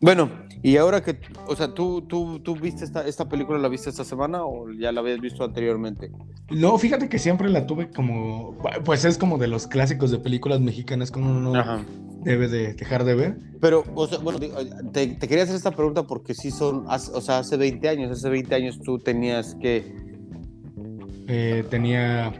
[0.00, 0.30] Bueno,
[0.62, 4.04] y ahora que, o sea, ¿tú, tú, tú viste esta, esta película, la viste esta
[4.04, 6.12] semana o ya la habías visto anteriormente?
[6.50, 10.60] No, fíjate que siempre la tuve como, pues es como de los clásicos de películas
[10.60, 11.84] mexicanas que uno no Ajá.
[12.22, 13.38] debe de dejar de ver.
[13.60, 17.38] Pero, o sea, bueno, te, te, quería hacer esta pregunta porque sí son, o sea,
[17.38, 20.06] hace 20 años, hace 20 años tú tenías que
[21.26, 22.32] eh, tenía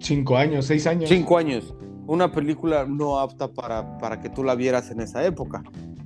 [0.00, 1.08] cinco años, seis años.
[1.08, 1.74] Cinco años.
[2.12, 5.62] Una película no apta para, para que tú la vieras en esa época.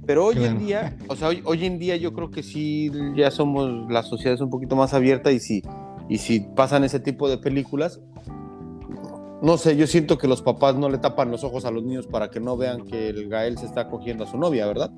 [0.07, 0.53] Pero hoy claro.
[0.53, 4.05] en día, o sea, hoy, hoy, en día yo creo que sí ya somos, la
[4.05, 5.65] sociedad es un poquito más abierta y si,
[6.09, 8.01] y si pasan ese tipo de películas,
[9.43, 12.07] no sé, yo siento que los papás no le tapan los ojos a los niños
[12.07, 14.93] para que no vean que el Gael se está cogiendo a su novia, ¿verdad?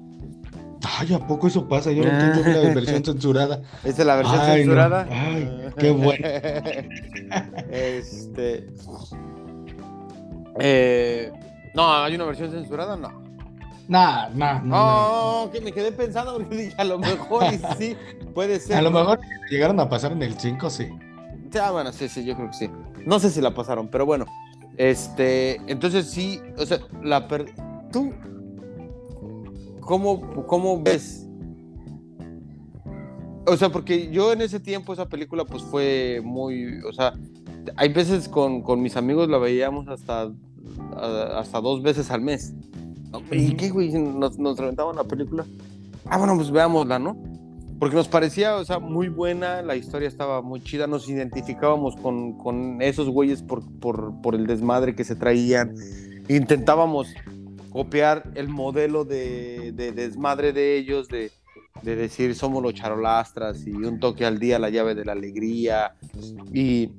[0.99, 1.90] Ay, ¿a poco eso pasa?
[1.90, 2.11] Yo no
[2.42, 3.62] tengo la versión censurada.
[3.83, 5.05] ¿Esa es la versión Ay, censurada?
[5.07, 5.12] No.
[5.12, 6.27] Ay, qué bueno.
[7.71, 8.66] este.
[10.61, 11.33] Eh,
[11.75, 12.97] no, ¿hay una versión censurada?
[12.97, 13.23] No.
[13.88, 14.77] Nah, nah, no.
[14.77, 15.53] Oh, nah.
[15.53, 17.97] que me quedé pensando porque dije, a lo mejor y sí,
[18.35, 18.77] puede ser.
[18.77, 20.88] A lo mejor llegaron a pasar en el 5, sí.
[21.61, 22.71] Ah, bueno, sí, sí, yo creo que sí.
[23.07, 24.27] No sé si la pasaron, pero bueno.
[24.77, 27.47] Este, entonces sí, o sea, la per...
[27.90, 28.12] tú
[29.81, 31.27] ¿Cómo, ¿Cómo ves?
[33.47, 37.14] O sea, porque yo en ese tiempo esa película pues fue muy, o sea,
[37.75, 40.31] hay veces con, con mis amigos la veíamos hasta,
[40.96, 42.54] hasta dos veces al mes.
[43.31, 43.90] ¿Y qué, güey?
[43.92, 45.44] Nos, nos reventaban la película.
[46.07, 47.16] Ah, bueno, pues veámosla, ¿no?
[47.78, 52.37] Porque nos parecía, o sea, muy buena, la historia estaba muy chida, nos identificábamos con,
[52.37, 55.75] con esos güeyes por, por, por el desmadre que se traían.
[56.29, 57.08] Intentábamos
[57.71, 61.31] copiar el modelo de, de desmadre de ellos, de,
[61.83, 65.92] de, decir somos los charolastras y un toque al día, la llave de la alegría
[66.52, 66.90] y,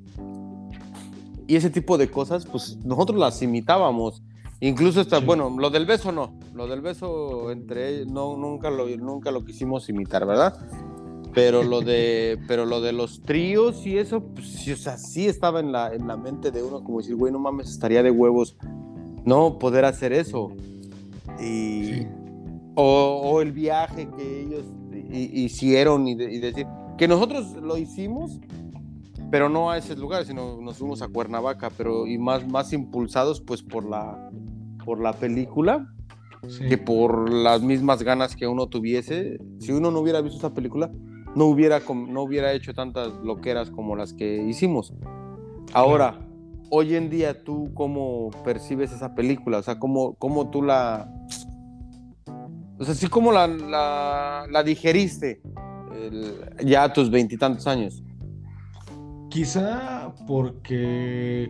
[1.50, 4.22] y ese tipo de cosas, pues nosotros las imitábamos.
[4.60, 5.24] Incluso está, sí.
[5.24, 9.44] bueno, lo del beso no, lo del beso entre ellos no, nunca lo, nunca lo
[9.44, 10.54] quisimos imitar, ¿verdad?
[11.34, 15.26] Pero lo de, pero lo de los tríos y eso, pues, sí, o sea, sí
[15.26, 18.12] estaba en la, en la mente de uno, como decir, güey, no mames, estaría de
[18.12, 18.56] huevos
[19.24, 20.52] no poder hacer eso.
[21.40, 22.06] Y, sí.
[22.76, 24.66] o, o, el viaje que ellos
[25.10, 28.38] hicieron y, de, y, decir que nosotros lo hicimos,
[29.30, 33.40] pero no a esos lugares, sino nos fuimos a Cuernavaca, pero y más, más impulsados
[33.40, 34.30] pues por la,
[34.84, 35.86] por la película
[36.48, 36.66] Sí.
[36.70, 39.38] que por las mismas ganas que uno tuviese.
[39.58, 40.90] Si uno no hubiera visto esa película,
[41.36, 44.94] no hubiera, no hubiera hecho tantas loqueras como las que hicimos.
[45.74, 46.18] Ahora,
[46.70, 49.58] hoy en día, ¿tú cómo percibes esa película?
[49.58, 51.12] O sea, ¿cómo, cómo tú la...
[52.78, 55.42] O sea, sí, ¿cómo la, la, la digeriste
[55.94, 58.02] el- ya a tus veintitantos años?
[59.30, 61.48] Quizá porque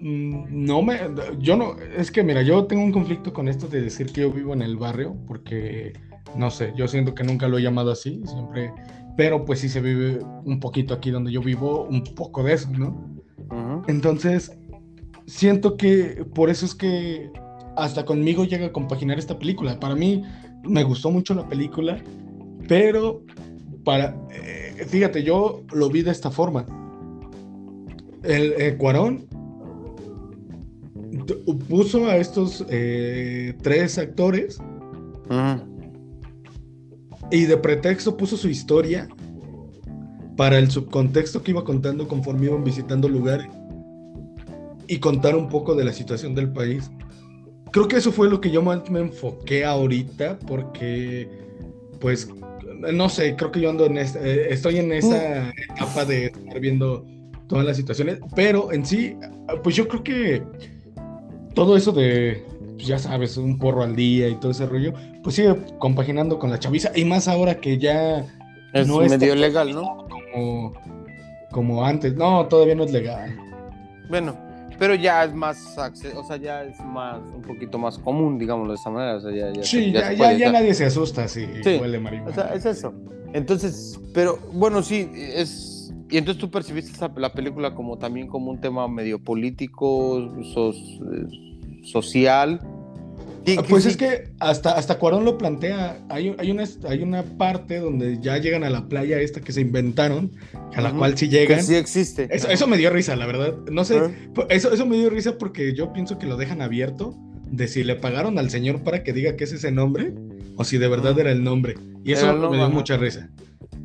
[0.00, 0.98] mm, no me,
[1.38, 4.32] yo no, es que mira, yo tengo un conflicto con esto de decir que yo
[4.32, 5.92] vivo en el barrio, porque
[6.36, 8.72] no sé, yo siento que nunca lo he llamado así, siempre,
[9.16, 12.70] pero pues sí se vive un poquito aquí donde yo vivo, un poco de eso,
[12.70, 13.12] ¿no?
[13.86, 14.56] Entonces,
[15.26, 17.30] siento que por eso es que
[17.76, 19.78] hasta conmigo llega a compaginar esta película.
[19.78, 20.22] Para mí
[20.64, 22.02] me gustó mucho la película,
[22.68, 23.22] pero
[23.84, 26.66] para, eh, fíjate, yo lo vi de esta forma.
[28.22, 29.26] El eh, Cuarón
[31.68, 34.58] puso a estos eh, tres actores
[37.30, 39.08] y de pretexto puso su historia
[40.36, 43.48] para el subcontexto que iba contando conforme iban visitando lugares
[44.86, 46.90] y contar un poco de la situación del país.
[47.70, 51.28] Creo que eso fue lo que yo más me enfoqué ahorita porque,
[52.00, 52.28] pues,
[52.92, 56.60] no sé, creo que yo ando en esta, eh, estoy en esa etapa de estar
[56.60, 57.06] viendo
[57.48, 59.16] todas las situaciones, pero en sí,
[59.62, 60.42] pues yo creo que
[61.54, 65.36] todo eso de, pues ya sabes, un porro al día y todo ese rollo, pues
[65.36, 68.26] sigue compaginando con la chaviza y más ahora que ya
[68.72, 70.06] Es no es medio legal, ¿no?
[70.08, 70.72] como,
[71.50, 72.14] como antes.
[72.14, 73.36] No, todavía no es legal.
[74.08, 74.36] Bueno,
[74.78, 78.78] pero ya es más, o sea, ya es más, un poquito más común, digámoslo de
[78.78, 79.16] esa manera.
[79.16, 82.30] O sea, ya, ya, Sí, ya, ya, ya nadie se asusta si Sí, huele marihuana.
[82.30, 82.92] O sea, es eso.
[83.32, 85.92] Entonces, pero bueno, sí, es.
[86.10, 91.00] Y entonces tú percibiste esa- la película como también como un tema medio político, sos-
[91.12, 92.60] eh, social.
[93.58, 95.98] Ah, Pues sí, es que hasta, hasta Cuarón lo plantea.
[96.08, 99.60] Hay, hay, una, hay una parte donde ya llegan a la playa esta que se
[99.60, 100.32] inventaron,
[100.74, 101.62] a la cual sí que llegan.
[101.62, 102.28] sí existe.
[102.30, 103.54] Eso, eso me dio risa, la verdad.
[103.70, 104.00] No sé,
[104.48, 107.14] eso, eso me dio risa porque yo pienso que lo dejan abierto
[107.50, 110.12] de si le pagaron al señor para que diga que es ese nombre
[110.56, 111.74] o si de verdad era el nombre.
[112.04, 113.28] Y eso el me nombre, dio mucha risa.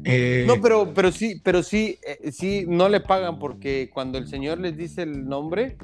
[0.05, 4.27] Eh, No, pero, pero sí, pero sí, eh, sí, no le pagan porque cuando el
[4.27, 5.77] señor les dice el nombre,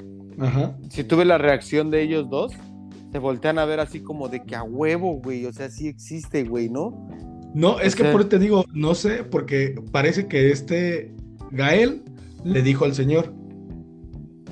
[0.90, 2.52] si tuve la reacción de ellos dos,
[3.16, 6.44] se voltean a ver así como de que a huevo, güey, o sea, sí existe,
[6.44, 7.08] güey, ¿no?
[7.54, 11.14] No, es O que sea- por eso te digo, no sé, porque parece que este
[11.50, 12.02] Gael
[12.44, 13.32] le dijo al señor.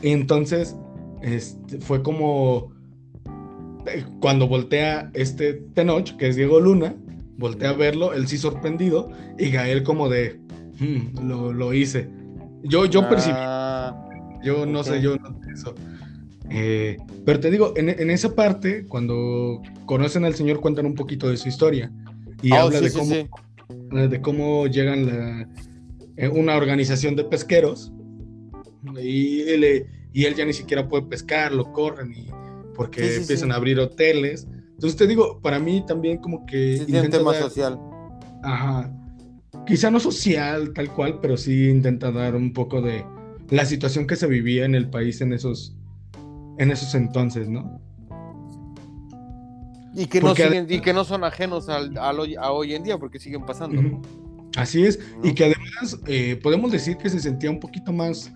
[0.01, 0.75] Y entonces,
[1.21, 2.73] este, fue como
[3.87, 6.95] eh, cuando voltea este Tenoch, que es Diego Luna,
[7.37, 10.41] voltea a verlo, él sí sorprendido, y Gael como de,
[10.81, 12.09] "Hmm, lo, lo hice.
[12.63, 14.09] Yo, yo percibí, Ah,
[14.43, 15.75] yo no sé, yo noté eso.
[16.51, 21.29] Eh, pero te digo, en, en esa parte, cuando conocen al señor, cuentan un poquito
[21.29, 21.91] de su historia.
[22.43, 24.09] Y oh, habla sí, de sí, cómo sí.
[24.09, 25.49] de cómo llegan la,
[26.17, 27.93] eh, una organización de pesqueros
[29.01, 32.29] y él, y él ya ni siquiera puede pescar, lo corren y
[32.75, 34.47] porque empiezan a abrir hoteles.
[34.73, 37.79] Entonces te digo, para mí también como que un intenta tema dar- social.
[38.43, 38.93] ajá,
[39.67, 43.05] quizá no social tal cual, pero sí intenta dar un poco de
[43.51, 45.77] la situación que se vivía en el país en esos
[46.59, 47.81] en esos entonces, ¿no?
[49.95, 52.75] Y que, no Porque siguen, y que no son ajenos al, al hoy, a hoy
[52.75, 54.03] en día, porque siguen pasando.
[54.57, 55.29] Así es, ¿No?
[55.29, 58.33] y que además eh, podemos decir que se sentía un poquito más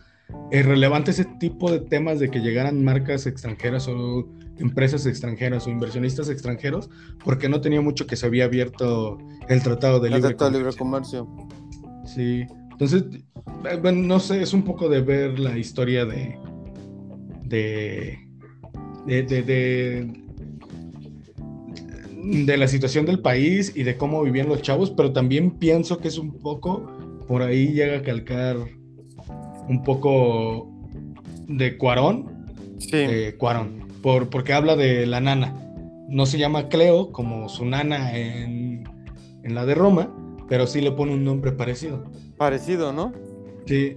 [0.50, 5.70] eh, relevante ese tipo de temas de que llegaran marcas extranjeras o empresas extranjeras o
[5.70, 6.90] inversionistas extranjeros,
[7.24, 10.58] porque no tenía mucho que se había abierto el Tratado de El Libre Tratado de
[10.58, 11.26] Libre Comercio.
[11.26, 11.58] Comercio.
[12.06, 13.04] Sí, entonces,
[13.70, 16.38] eh, bueno, no sé, es un poco de ver la historia de.
[17.48, 18.18] De.
[19.06, 19.22] de.
[19.22, 20.12] de, de,
[22.44, 26.08] de la situación del país y de cómo vivían los chavos, pero también pienso que
[26.08, 26.90] es un poco.
[27.26, 28.56] por ahí llega a calcar
[29.68, 30.68] un poco
[31.46, 32.46] de Cuarón.
[32.78, 32.90] Sí.
[32.92, 35.54] eh, Cuarón, por, porque habla de la nana.
[36.08, 38.84] No se llama Cleo como su nana en,
[39.42, 40.14] en la de Roma,
[40.48, 42.04] pero sí le pone un nombre parecido.
[42.36, 43.12] Parecido, ¿no?
[43.66, 43.94] Sí,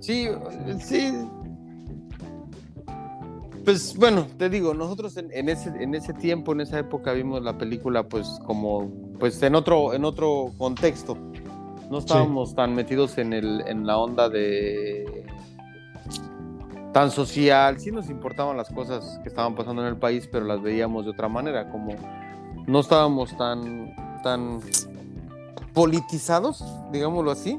[0.00, 0.28] Sí,
[0.82, 1.10] sí.
[3.70, 7.40] Pues bueno, te digo, nosotros en, en ese, en ese tiempo, en esa época, vimos
[7.40, 8.90] la película, pues, como,
[9.20, 11.16] pues en otro, en otro contexto.
[11.88, 15.24] No estábamos tan metidos en el, en la onda de
[16.92, 17.78] tan social.
[17.78, 21.12] Sí nos importaban las cosas que estaban pasando en el país, pero las veíamos de
[21.12, 21.94] otra manera, como
[22.66, 23.94] no estábamos tan,
[24.24, 24.58] tan
[25.74, 27.56] politizados, digámoslo así.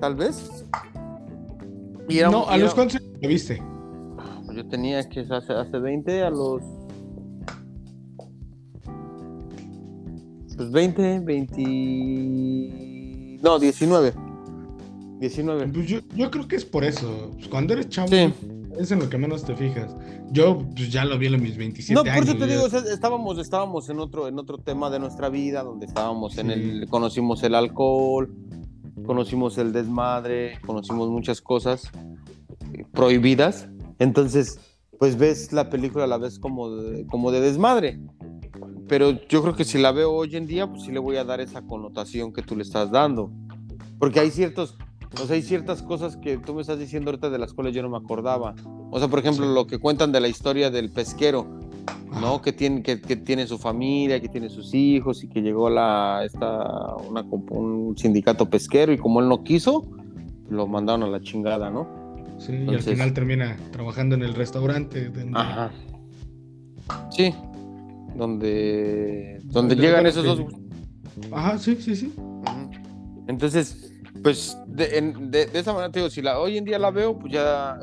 [0.00, 0.66] tal vez.
[2.10, 3.69] Y era, no, ¿a los cuántos lo viste?
[4.50, 6.60] Pues yo tenía que hace, hace 20, a los.
[10.56, 13.38] Pues 20, 20.
[13.44, 14.12] No, 19.
[15.20, 15.68] 19.
[15.68, 17.30] Pues yo, yo, creo que es por eso.
[17.34, 18.08] Pues cuando eres chavo,
[18.76, 19.94] es en lo que menos te fijas.
[20.32, 22.04] Yo pues, ya lo vi en mis 27 años.
[22.04, 25.62] No, por eso te digo, estábamos, estábamos en otro, en otro tema de nuestra vida,
[25.62, 28.34] donde estábamos en el, conocimos el alcohol,
[29.06, 31.88] conocimos el desmadre, conocimos muchas cosas
[32.90, 33.68] prohibidas.
[34.00, 34.58] Entonces,
[34.98, 38.00] pues ves la película la vez como de, como de desmadre.
[38.88, 41.24] Pero yo creo que si la veo hoy en día, pues sí le voy a
[41.24, 43.30] dar esa connotación que tú le estás dando.
[43.98, 44.76] Porque hay ciertos,
[45.22, 47.82] o sea, hay ciertas cosas que tú me estás diciendo ahorita de las cuales yo
[47.82, 48.54] no me acordaba.
[48.90, 51.46] O sea, por ejemplo, lo que cuentan de la historia del pesquero,
[52.20, 52.40] ¿no?
[52.40, 56.96] Que tiene, que, tiene su familia, que tiene sus hijos y que llegó la, esta,
[56.96, 59.86] una, un sindicato pesquero y como él no quiso,
[60.48, 61.99] lo mandaron a la chingada, ¿no?
[62.40, 65.12] Sí, y al final termina trabajando en el restaurante.
[65.34, 65.70] Ajá.
[67.10, 67.34] Sí,
[68.16, 70.40] donde, donde llegan esos dos.
[71.32, 72.14] Ajá, sí, sí, sí.
[73.26, 77.32] Entonces, pues de, esa manera te digo, si la, hoy en día la veo, pues
[77.32, 77.78] ya,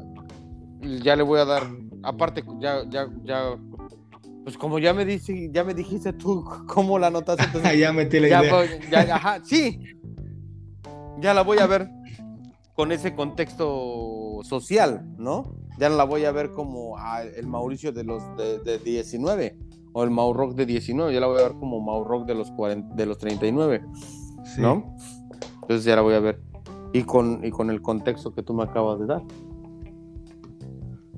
[0.81, 1.63] ya le voy a dar,
[2.03, 3.55] aparte, ya, ya, ya,
[4.43, 8.19] pues como ya me, dice, ya me dijiste tú cómo la notaste, entonces, ya metí
[8.19, 8.65] la idea.
[8.89, 9.79] ya, ajá, sí,
[11.21, 11.89] ya la voy a ver
[12.73, 15.55] con ese contexto social, ¿no?
[15.77, 16.95] Ya no la voy a ver como
[17.35, 19.57] el Mauricio de los de, 19
[19.93, 22.95] o el Rock de 19, ya la voy a ver como Rock de los 40,
[22.95, 23.83] de los 39,
[24.57, 24.95] ¿no?
[25.61, 26.41] Entonces ya la voy a ver.
[26.93, 29.23] Y con, y con el contexto que tú me acabas de dar.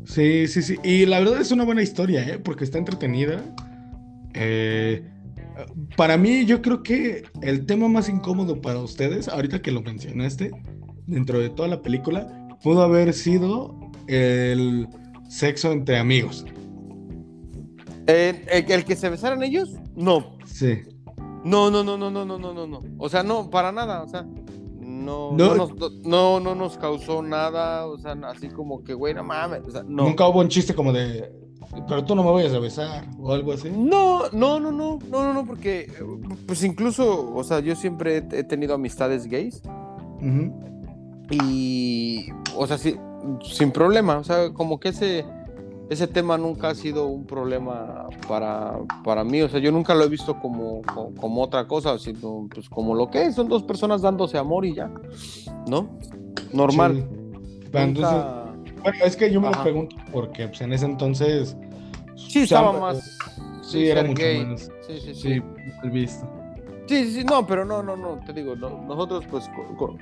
[0.06, 0.78] Sí, sí, sí.
[0.84, 2.40] Y la verdad es una buena historia, ¿eh?
[2.40, 3.44] Porque está entretenida.
[4.34, 5.08] Eh,
[5.96, 10.52] para mí, yo creo que el tema más incómodo para ustedes, ahorita que lo mencionaste,
[11.06, 13.76] dentro de toda la película, pudo haber sido
[14.08, 14.88] el
[15.30, 16.46] sexo entre amigos.
[18.08, 19.76] ¿El, el que se besaran ellos?
[19.96, 20.38] No.
[20.46, 20.80] Sí.
[21.44, 22.82] No, no, no, no, no, no, no, no, no.
[22.98, 24.04] O sea, no, para nada.
[24.04, 24.26] O sea,
[24.80, 25.72] no, no, nos,
[26.04, 27.86] no, no nos causó nada.
[27.86, 29.62] O sea, así como que, güey, no mames.
[29.66, 30.04] O sea, no.
[30.04, 31.32] Nunca hubo un chiste como de,
[31.88, 33.70] pero tú no me vayas a besar o algo así.
[33.70, 35.92] No, no, no, no, no, no, no, porque,
[36.48, 39.62] pues incluso, o sea, yo siempre he tenido amistades gays.
[41.32, 42.96] Y, o sea, sí,
[43.44, 44.18] sin problema.
[44.18, 45.26] O sea, como que ese
[45.90, 49.42] ese tema nunca ha sido un problema para, para mí.
[49.42, 50.82] O sea, yo nunca lo he visto como,
[51.20, 53.36] como, otra cosa, sino pues como lo que es.
[53.36, 54.92] Son dos personas dándose amor y ya.
[55.68, 55.90] ¿No?
[56.54, 57.08] Normal.
[57.72, 61.58] bueno, es que yo me lo pregunto porque pues, en ese entonces.
[62.16, 63.18] Sí, estaba más.
[63.64, 64.70] Sí, era mucho menos.
[64.86, 65.42] Sí, sí, sí.
[65.82, 66.28] sí visto.
[66.86, 68.20] Sí, sí, no, pero no, no, no.
[68.26, 69.98] Te digo, nosotros, pues, con, con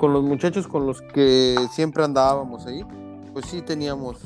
[0.00, 2.84] los muchachos con los que siempre andábamos ahí
[3.32, 4.18] pues sí teníamos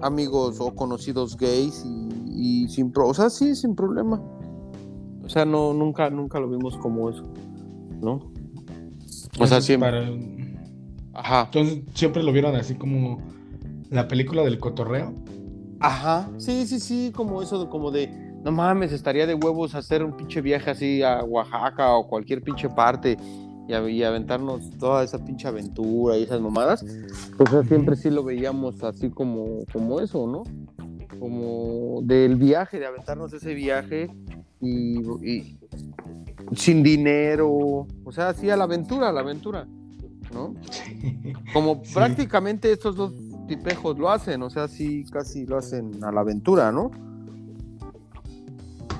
[0.00, 1.84] amigos o conocidos gays
[2.34, 4.20] y, sin o sea, sí, sin problema.
[5.24, 7.24] O sea, no, nunca, nunca lo vimos como eso,
[8.00, 8.32] ¿no?
[9.38, 10.58] O sea, siempre.
[11.14, 11.44] Ajá.
[11.44, 13.18] Entonces, siempre lo vieron así como
[13.90, 15.14] la película del cotorreo.
[15.78, 18.08] Ajá, sí, sí, sí, como eso, como de,
[18.44, 22.68] no mames, estaría de huevos hacer un pinche viaje así a Oaxaca o cualquier pinche
[22.68, 23.16] parte
[23.68, 26.84] y, aventarnos toda esa pinche aventura y esas mamadas,
[27.36, 30.42] pues siempre sí lo veíamos así como, como eso, ¿no?
[31.18, 34.10] Como del viaje, de aventarnos ese viaje
[34.60, 35.58] y,
[36.54, 39.66] sin dinero, o sea, así a la aventura, a la aventura,
[40.32, 40.54] ¿no?
[41.52, 43.12] Como prácticamente estos dos
[43.46, 46.90] tipejos lo hacen, o sea, sí, casi lo hacen a la aventura, ¿no?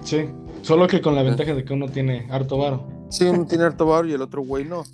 [0.03, 0.29] Sí,
[0.63, 2.92] solo que con la ventaja de que uno tiene harto varo.
[3.13, 4.85] Sí, uno tiene harto barro y el otro güey no.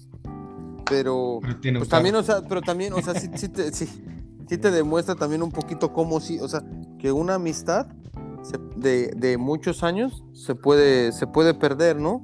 [0.90, 3.86] Pero, pues también, o sea, pero también, o sea, sí, sí, te, sí,
[4.48, 6.64] te demuestra también un poquito cómo sí, o sea,
[6.98, 7.86] que una amistad
[8.76, 12.20] de, de, muchos años se puede, se puede perder, ¿no?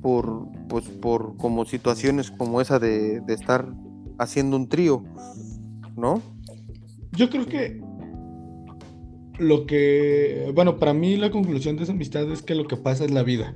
[0.00, 3.68] Por, pues, por como situaciones como esa de, de estar
[4.18, 5.04] haciendo un trío,
[5.94, 6.22] ¿no?
[7.12, 7.82] Yo creo que
[9.38, 13.04] lo que, bueno, para mí la conclusión de esa amistad es que lo que pasa
[13.04, 13.54] es la vida.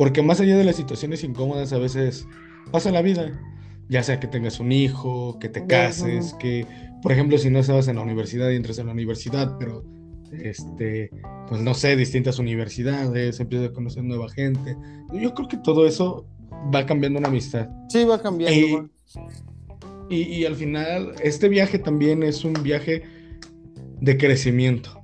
[0.00, 2.26] Porque más allá de las situaciones incómodas, a veces
[2.72, 3.38] pasa la vida.
[3.90, 6.66] Ya sea que tengas un hijo, que te cases, que,
[7.02, 9.84] por ejemplo, si no estabas en la universidad y entras en la universidad, pero,
[10.32, 11.10] este,
[11.48, 14.74] pues no sé, distintas universidades, empiezas a conocer nueva gente.
[15.12, 16.24] Yo creo que todo eso
[16.74, 17.68] va cambiando una amistad.
[17.90, 18.88] Sí, va cambiando.
[20.08, 23.02] Y, y, al final, este viaje también es un viaje
[24.00, 24.99] de crecimiento.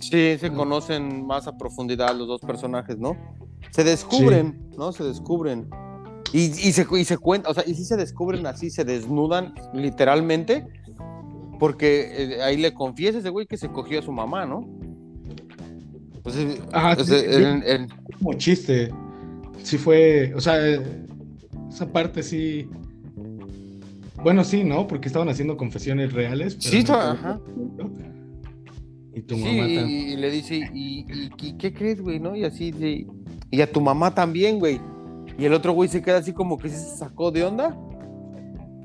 [0.00, 3.16] Sí, se conocen más a profundidad los dos personajes, ¿no?
[3.70, 4.92] se descubren, ¿no?
[4.92, 5.68] Se descubren.
[6.32, 9.54] Y, y se, y se cuenta, o sea, y sí se descubren así, se desnudan
[9.72, 10.66] literalmente,
[11.58, 14.68] porque eh, ahí le confiesa ese güey que se cogió a su mamá, ¿no?
[16.22, 16.36] Pues,
[16.72, 16.96] Ajá,
[18.18, 18.92] como chiste.
[19.62, 20.58] Sí fue, o sea,
[21.70, 22.68] esa parte sí.
[24.22, 24.86] Bueno, sí, ¿no?
[24.86, 26.56] Porque estaban haciendo confesiones reales.
[26.58, 27.40] sí, ajá.
[29.18, 29.88] Y tu mamá también.
[29.88, 31.04] Y, le dice, ¿y,
[31.40, 32.20] y, qué crees, güey?
[32.20, 32.36] ¿No?
[32.36, 32.72] Y así,
[33.50, 34.80] y a tu mamá también, güey.
[35.36, 37.76] Y el otro güey se queda así como que se sacó de onda.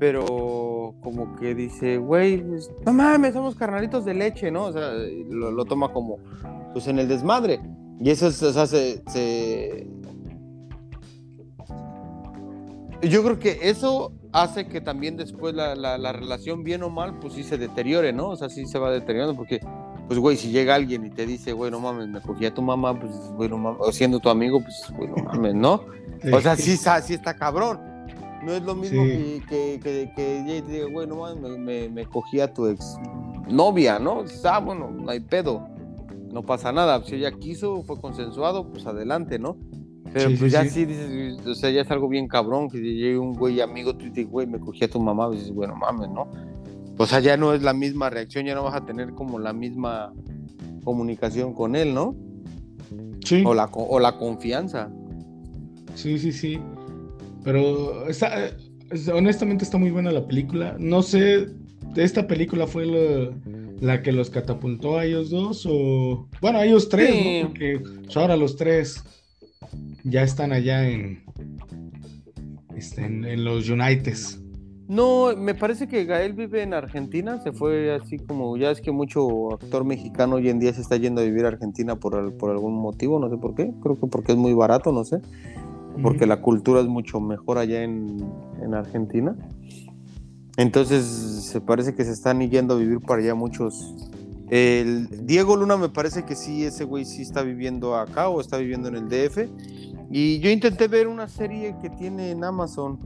[0.00, 4.64] Pero como que dice, güey, pues, no mames, somos carnalitos de leche, ¿no?
[4.64, 4.90] O sea,
[5.30, 6.18] lo, toma como,
[6.72, 7.60] pues en el desmadre.
[8.00, 9.86] Y eso es, o sea, se,
[13.02, 17.34] Yo creo que eso hace que también después la, la, relación, bien o mal, pues
[17.34, 18.30] sí se deteriore, ¿no?
[18.30, 19.60] O sea, sí se va deteriorando porque
[20.06, 22.62] pues, güey, si llega alguien y te dice, güey, no mames, me cogí a tu
[22.62, 25.84] mamá, pues, güey, no mames, o siendo tu amigo, pues, güey, no mames, ¿no?
[26.32, 27.80] O sea, sí, sí está cabrón.
[28.42, 32.04] No es lo mismo que, que, que, que te diga, güey, no mames, me, me,
[32.04, 32.96] cogí a tu ex
[33.48, 34.24] novia, ¿no?
[34.44, 35.66] Ah, bueno, no hay pedo,
[36.30, 37.02] no pasa nada.
[37.04, 39.56] Si ella quiso, fue consensuado, pues adelante, ¿no?
[40.12, 40.84] Pero pues ya sí.
[40.84, 44.28] dices, o sea, ya es algo bien cabrón, que llegue un güey amigo, tú dices,
[44.28, 46.28] güey, me cogí a tu mamá, pues dices, güey, no mames, ¿no?
[46.96, 50.12] Pues allá no es la misma reacción, ya no vas a tener como la misma
[50.84, 52.16] comunicación con él, ¿no?
[53.24, 53.42] Sí.
[53.44, 54.90] O la, o la confianza.
[55.94, 56.60] Sí, sí, sí.
[57.42, 58.04] Pero
[59.12, 60.76] honestamente está muy buena la película.
[60.78, 61.48] No sé,
[61.96, 62.86] ¿esta película fue
[63.80, 65.66] la, que los catapultó a ellos dos?
[65.68, 66.28] O.
[66.40, 67.48] Bueno, a ellos tres, ¿no?
[67.48, 67.80] Porque
[68.14, 69.02] ahora los tres
[70.04, 71.24] ya están allá en.
[72.76, 74.40] Este, en, en los Uniteds.
[74.86, 78.92] No, me parece que Gael vive en Argentina, se fue así como, ya es que
[78.92, 82.50] mucho actor mexicano hoy en día se está yendo a vivir a Argentina por, por
[82.50, 85.22] algún motivo, no sé por qué, creo que porque es muy barato, no sé,
[86.02, 88.22] porque la cultura es mucho mejor allá en,
[88.74, 89.36] Argentina.
[90.56, 93.94] Entonces, se parece que se están yendo a vivir para allá muchos.
[94.48, 98.56] El Diego Luna me parece que sí, ese güey sí está viviendo acá o está
[98.56, 99.48] viviendo en el DF.
[100.10, 102.98] Y yo intenté ver una serie que tiene en Amazon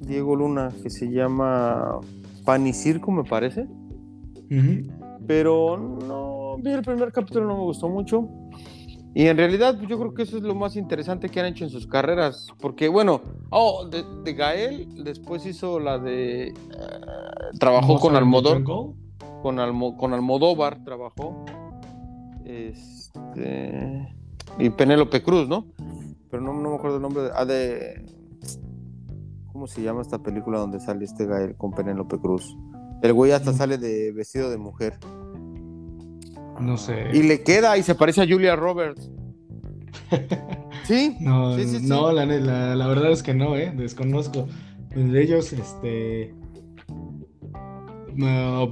[0.00, 2.00] Diego Luna que se llama
[2.44, 3.66] Pan y Circo, me parece.
[5.26, 8.28] Pero no, vi el primer capítulo, no me gustó mucho.
[9.14, 11.64] Y en realidad pues, yo creo que eso es lo más interesante que han hecho
[11.64, 12.48] en sus carreras.
[12.60, 13.20] Porque bueno,
[13.50, 16.48] oh, de, Gael después hizo la de...
[16.48, 16.54] Eh,
[17.58, 18.62] trabajó con Almodóvar.
[18.62, 21.44] Con, con Almodóvar trabajó.
[22.44, 24.14] Este,
[24.58, 25.66] y Penélope Cruz, ¿no?
[26.30, 27.24] Pero no, me acuerdo el nombre.
[27.24, 28.04] De, ah, de
[29.58, 32.56] ¿Cómo se llama esta película donde sale este Gael con Penélope Cruz?
[33.02, 34.94] El güey hasta sale de vestido de mujer.
[36.60, 37.08] No sé.
[37.12, 39.10] Y le queda y se parece a Julia Roberts.
[40.84, 41.16] ¿Sí?
[41.18, 43.72] No, no la, la, verdad es que no, ¿eh?
[43.76, 44.46] Desconozco.
[44.94, 46.36] De ellos, este.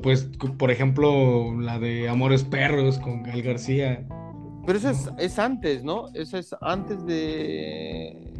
[0.04, 4.06] pues, por ejemplo, la de Amores Perros con Gael García.
[4.64, 6.06] Pero eso es, es antes, ¿no?
[6.14, 8.35] Eso es antes de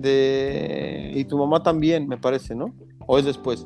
[0.00, 1.12] de...
[1.14, 2.74] Y tu mamá también, me parece, ¿no?
[3.06, 3.64] ¿O es después?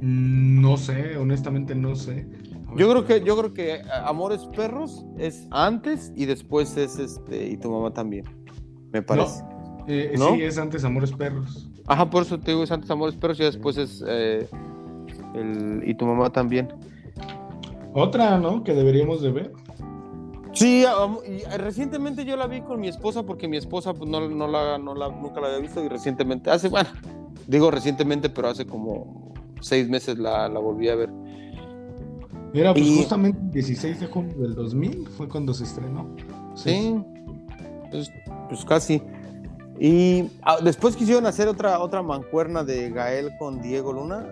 [0.00, 2.26] Mm, no sé, honestamente no sé.
[2.76, 7.56] Yo creo que, yo creo que Amores Perros es antes y después es este, y
[7.56, 8.24] tu mamá también,
[8.92, 9.42] me parece.
[9.86, 11.70] Eh, no, Sí, es antes Amores Perros.
[11.86, 14.46] Ajá, por eso te digo, es antes Amores Perros y después es eh,
[15.34, 16.68] el, y tu mamá también.
[17.94, 18.62] Otra, ¿no?
[18.62, 19.52] Que deberíamos de ver.
[20.56, 24.78] Sí, eh, recientemente yo la vi con mi esposa porque mi esposa pues, no, la,
[24.78, 26.88] nunca la había visto y recientemente, hace, bueno,
[27.46, 31.10] digo recientemente, pero hace como seis meses la, volví a ver.
[32.54, 36.08] Mira, pues justamente el 16 de junio del 2000 fue cuando se estrenó.
[36.54, 36.98] Sí,
[37.90, 38.10] pues,
[38.48, 39.02] pues, casi.
[39.78, 44.26] Y ah, después quisieron hacer otra, otra mancuerna de Gael con Diego Luna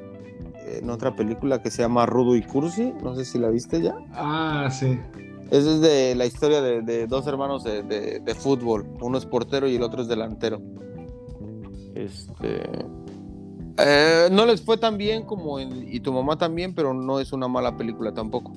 [0.67, 2.95] en otra película que se llama Rudo y Cursi.
[3.03, 3.95] No sé si la viste ya.
[4.15, 4.99] Ah, sí.
[5.55, 8.89] Esa es de la historia de, dos hermanos de, fútbol.
[9.01, 10.61] Uno es portero y el otro es delantero.
[11.95, 12.61] Este.
[13.79, 17.33] Eh, no les fue tan bien como en, y tu mamá también, pero no es
[17.33, 18.53] una mala película tampoco.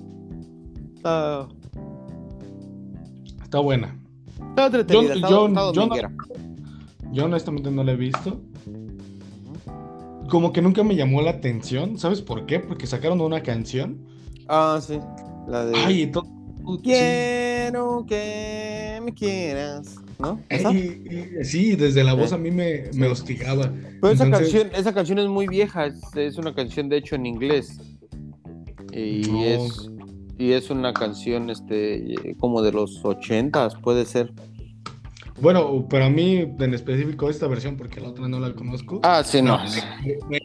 [0.95, 1.47] Está,
[3.43, 3.95] está buena.
[4.49, 5.89] Está entretenida, yo, yo,
[7.11, 8.41] yo, honestamente no la he visto.
[10.31, 11.99] Como que nunca me llamó la atención.
[11.99, 12.59] ¿Sabes por qué?
[12.59, 13.99] Porque sacaron una canción.
[14.47, 14.99] Ah, sí.
[15.47, 15.77] La de.
[15.77, 16.11] Ay,
[16.83, 19.95] Quiero que me quieras.
[20.19, 20.41] ¿No?
[21.43, 23.71] sí, desde la voz a mí me, me hostigaba.
[24.01, 27.79] Pero esa, canción, esa canción es muy vieja, es, una canción de hecho en inglés.
[28.91, 29.91] Y, es,
[30.39, 34.33] y es una canción este, como de los ochentas, puede ser.
[35.39, 38.99] Bueno, pero a mí en específico esta versión, porque la otra no la conozco.
[39.03, 39.59] Ah, sí, no.
[40.27, 40.41] Me,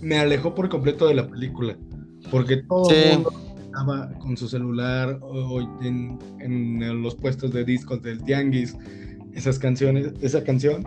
[0.00, 1.76] me alejó por completo de la película.
[2.32, 8.02] Porque todo el mundo estaba con su celular o en, en, los puestos de discos
[8.02, 8.76] del Tianguis,
[9.32, 10.84] esas canciones, esa canción.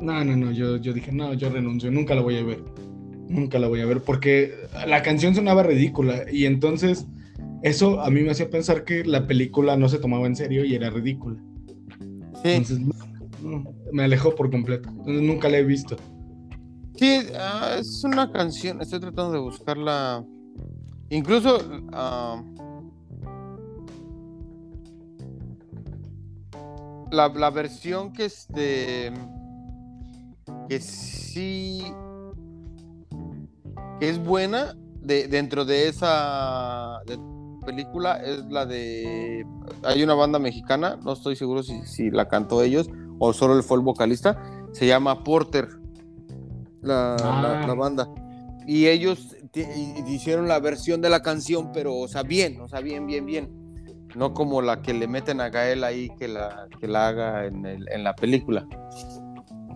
[0.00, 2.62] No, no, no, yo, yo dije, no, yo renuncio, nunca la voy a ver.
[3.28, 4.54] Nunca la voy a ver porque
[4.86, 7.06] la canción sonaba ridícula y entonces
[7.62, 10.74] eso a mí me hacía pensar que la película no se tomaba en serio y
[10.74, 11.38] era ridícula.
[12.42, 12.52] Sí.
[12.52, 12.80] Entonces
[13.92, 14.88] me alejó por completo.
[14.88, 15.96] Entonces nunca la he visto.
[16.94, 20.24] Sí, ah, es una canción, estoy tratando de buscarla.
[21.10, 22.44] Incluso uh,
[27.10, 29.12] la, la, versión que este
[30.68, 31.82] que sí
[34.00, 37.00] que es buena de, dentro de esa
[37.64, 39.46] película es la de
[39.82, 43.62] hay una banda mexicana, no estoy seguro si, si la cantó ellos o solo él
[43.62, 44.40] fue el vocalista,
[44.72, 45.68] se llama Porter
[46.82, 47.74] la, la, ah.
[47.74, 48.08] banda.
[48.68, 49.34] Y ellos
[50.06, 53.48] hicieron la versión de la canción, pero, o sea, bien, o sea, bien, bien, bien.
[54.14, 57.64] No como la que le meten a Gael ahí que la, que la haga en,
[57.64, 58.68] el, en la película.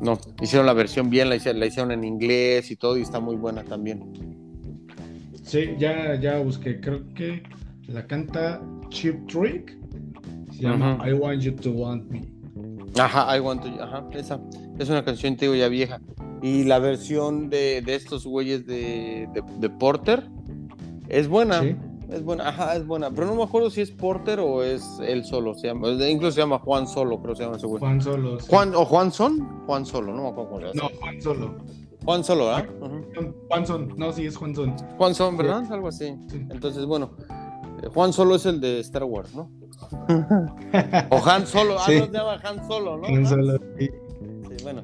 [0.03, 3.18] No, hicieron la versión bien, la hicieron, la hicieron en inglés y todo, y está
[3.18, 4.12] muy buena también.
[5.43, 7.43] Sí, ya, ya busqué, creo que
[7.88, 9.74] la canta Chip Trick.
[10.51, 12.32] Se llama I Want You to Want Me.
[12.99, 14.40] Ajá, I Want to, ajá, esa.
[14.78, 16.01] Es una canción, te digo, ya vieja.
[16.43, 19.28] Y la versión de, de estos güeyes de,
[19.59, 20.28] de, Porter
[21.09, 21.62] es buena.
[22.11, 23.11] Es buena, ajá, es buena.
[23.11, 25.55] Pero no me acuerdo si es Porter o es él solo.
[25.55, 27.80] Se llama, incluso se llama Juan Solo, creo que se llama ese güey.
[27.80, 28.38] Juan Solo.
[28.49, 29.66] Juan, ¿O Juan Son?
[29.66, 30.90] Juan Solo, no me acuerdo cómo se llama.
[30.90, 31.55] No, Juan Solo.
[32.05, 32.68] Juan Solo, ¿verdad?
[33.49, 34.76] Juan Son, no, sí, es Juan Son.
[34.99, 35.72] Juan Son, ¿verdad?
[35.72, 36.07] Algo así.
[36.51, 37.12] Entonces, bueno,
[37.82, 39.51] eh, Juan Solo es el de Star Wars, ¿no?
[41.11, 43.07] O Han Solo, ah, no se llama Han Solo, ¿no?
[43.07, 43.91] Han Solo, sí.
[44.49, 44.83] Sí, bueno,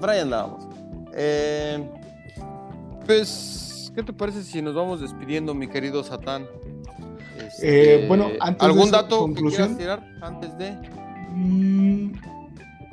[0.00, 0.66] por ahí andábamos.
[1.14, 1.88] Eh,
[3.06, 6.46] pues, ¿qué te parece si nos vamos despidiendo, mi querido Satán?
[7.38, 10.72] Este, eh, bueno, ¿algún dato que quieras tirar antes de?
[11.30, 12.12] Mm,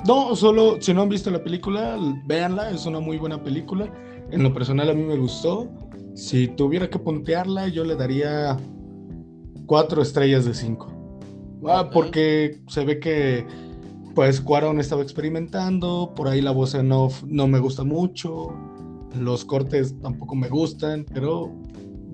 [0.06, 3.88] no, solo si no han visto la película, véanla, es una muy buena película.
[4.30, 5.68] En lo personal a mí me gustó.
[6.14, 8.56] Si tuviera que puntearla, yo le daría
[9.66, 10.91] cuatro estrellas de cinco.
[11.66, 13.46] Ah, porque se ve que
[14.14, 18.54] pues Cuaron estaba experimentando, por ahí la voz en off no me gusta mucho,
[19.18, 21.50] los cortes tampoco me gustan, pero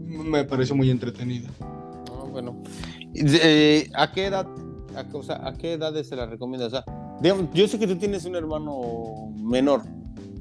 [0.06, 1.48] me pareció muy entretenida.
[1.60, 2.62] Ah, bueno,
[3.14, 4.46] eh, ¿a qué edad,
[4.94, 6.72] a, qué edades se la recomiendas?
[6.72, 6.84] O sea,
[7.52, 9.82] yo sé que tú tienes un hermano menor.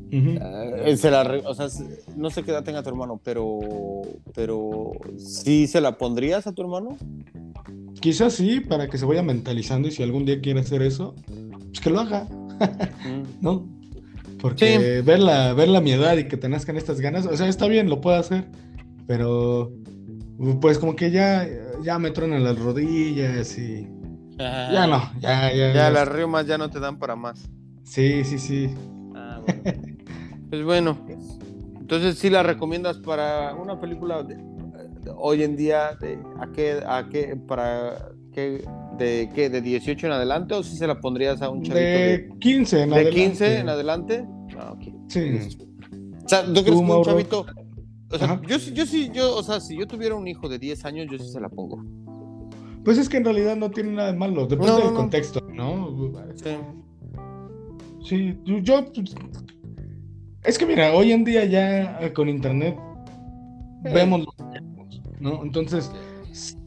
[0.10, 1.68] Eh, se la, o sea,
[2.16, 3.60] no sé qué edad tenga tu hermano, pero,
[4.34, 6.98] pero ¿sí se la pondrías a tu hermano?
[8.08, 11.82] Quizás sí, para que se vaya mentalizando y si algún día quiere hacer eso, pues
[11.82, 12.26] que lo haga.
[13.42, 13.68] ¿no?
[14.42, 17.68] Porque verla, verla a mi edad y que te nazcan estas ganas, o sea, está
[17.68, 18.46] bien, lo puedo hacer,
[19.08, 19.74] pero
[20.62, 21.46] pues como que ya,
[21.84, 23.90] ya me truenan las rodillas y
[24.38, 25.74] ya no, ya, ya.
[25.74, 27.50] Ya, las riumas ya no te dan para más.
[27.84, 28.70] Sí, sí, sí.
[29.16, 29.42] Ah,
[30.50, 30.98] pues bueno,
[31.78, 34.38] entonces sí la recomiendas para una película de,
[35.16, 38.64] hoy en día de, a qué, a qué, para qué,
[38.98, 42.30] de qué, de 18 en adelante o si se la pondrías a un chavito de,
[42.40, 43.22] 15 en de adelante.
[43.22, 44.26] 15 en adelante.
[44.58, 44.76] Ah,
[45.08, 45.40] sí.
[46.26, 47.46] O sea, ¿tú crees que un chavito
[48.10, 50.86] o sea, yo, yo sí, yo, o sea, si yo tuviera un hijo de 10
[50.86, 51.84] años, yo sí se la pongo.
[52.86, 55.94] Pues es que en realidad no tiene nada de malo, depende del contexto, ¿no?
[56.36, 56.58] Sí.
[58.06, 58.86] Sí, yo.
[60.46, 62.78] Es que mira, hoy en día ya eh, con internet
[63.84, 64.26] vemos
[65.20, 65.44] ¿no?
[65.44, 65.92] Entonces,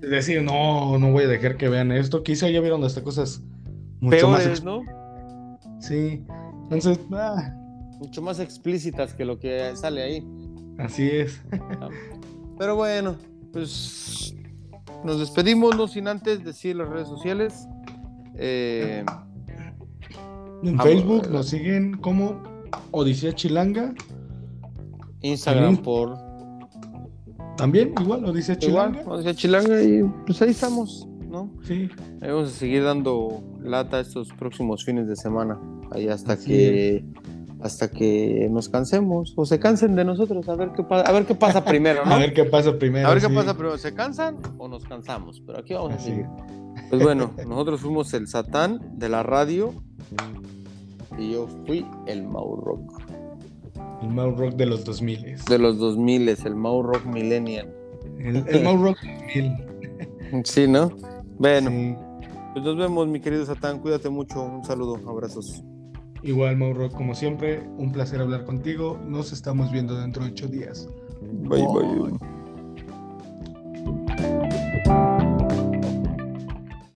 [0.00, 3.42] decir, no, no voy a dejar que vean esto, quizá ya vieron hasta cosas
[4.00, 4.82] mucho más ¿no?
[5.80, 6.24] Sí,
[6.62, 7.54] entonces, ah.
[7.98, 10.26] mucho más explícitas que lo que sale ahí.
[10.78, 11.42] Así es.
[12.58, 13.16] Pero bueno,
[13.52, 14.34] pues
[15.04, 17.66] nos despedimos, no sin antes decir las redes sociales.
[18.36, 19.04] Eh,
[20.62, 22.42] en Facebook nos siguen como
[22.90, 23.94] Odisea Chilanga.
[25.22, 26.29] Instagram por
[27.60, 29.02] también, igual, lo dice Chilanga.
[29.02, 31.50] Igual, dice Chilanga y pues ahí estamos, ¿no?
[31.62, 31.88] Sí.
[32.20, 35.60] Ahí vamos a seguir dando lata estos próximos fines de semana.
[35.92, 37.04] Ahí hasta que
[37.62, 41.26] hasta que nos cansemos o se cansen de nosotros, a ver qué pasa, a ver
[41.26, 42.14] qué pasa primero, ¿no?
[42.14, 43.06] a ver qué pasa primero.
[43.06, 45.42] A ver qué pasa primero, ¿se cansan o nos cansamos?
[45.46, 46.26] Pero aquí vamos a seguir.
[46.88, 49.74] Pues bueno, nosotros fuimos el Satán de la radio
[51.18, 53.09] y yo fui el Rock.
[54.02, 55.36] El Mau Rock de los 2000.
[55.48, 57.72] De los 2000, el Mau Rock Millennial.
[58.18, 59.66] El, el Mau Rock 2000.
[60.44, 60.92] Sí, ¿no?
[61.38, 61.70] Bueno,
[62.52, 63.80] pues nos vemos, mi querido Satán.
[63.80, 64.42] Cuídate mucho.
[64.42, 65.64] Un saludo, abrazos.
[66.22, 68.98] Igual, Mau Rock, como siempre, un placer hablar contigo.
[69.06, 70.88] Nos estamos viendo dentro de ocho días.
[71.20, 72.18] Bye, bye.
[74.16, 74.59] bye.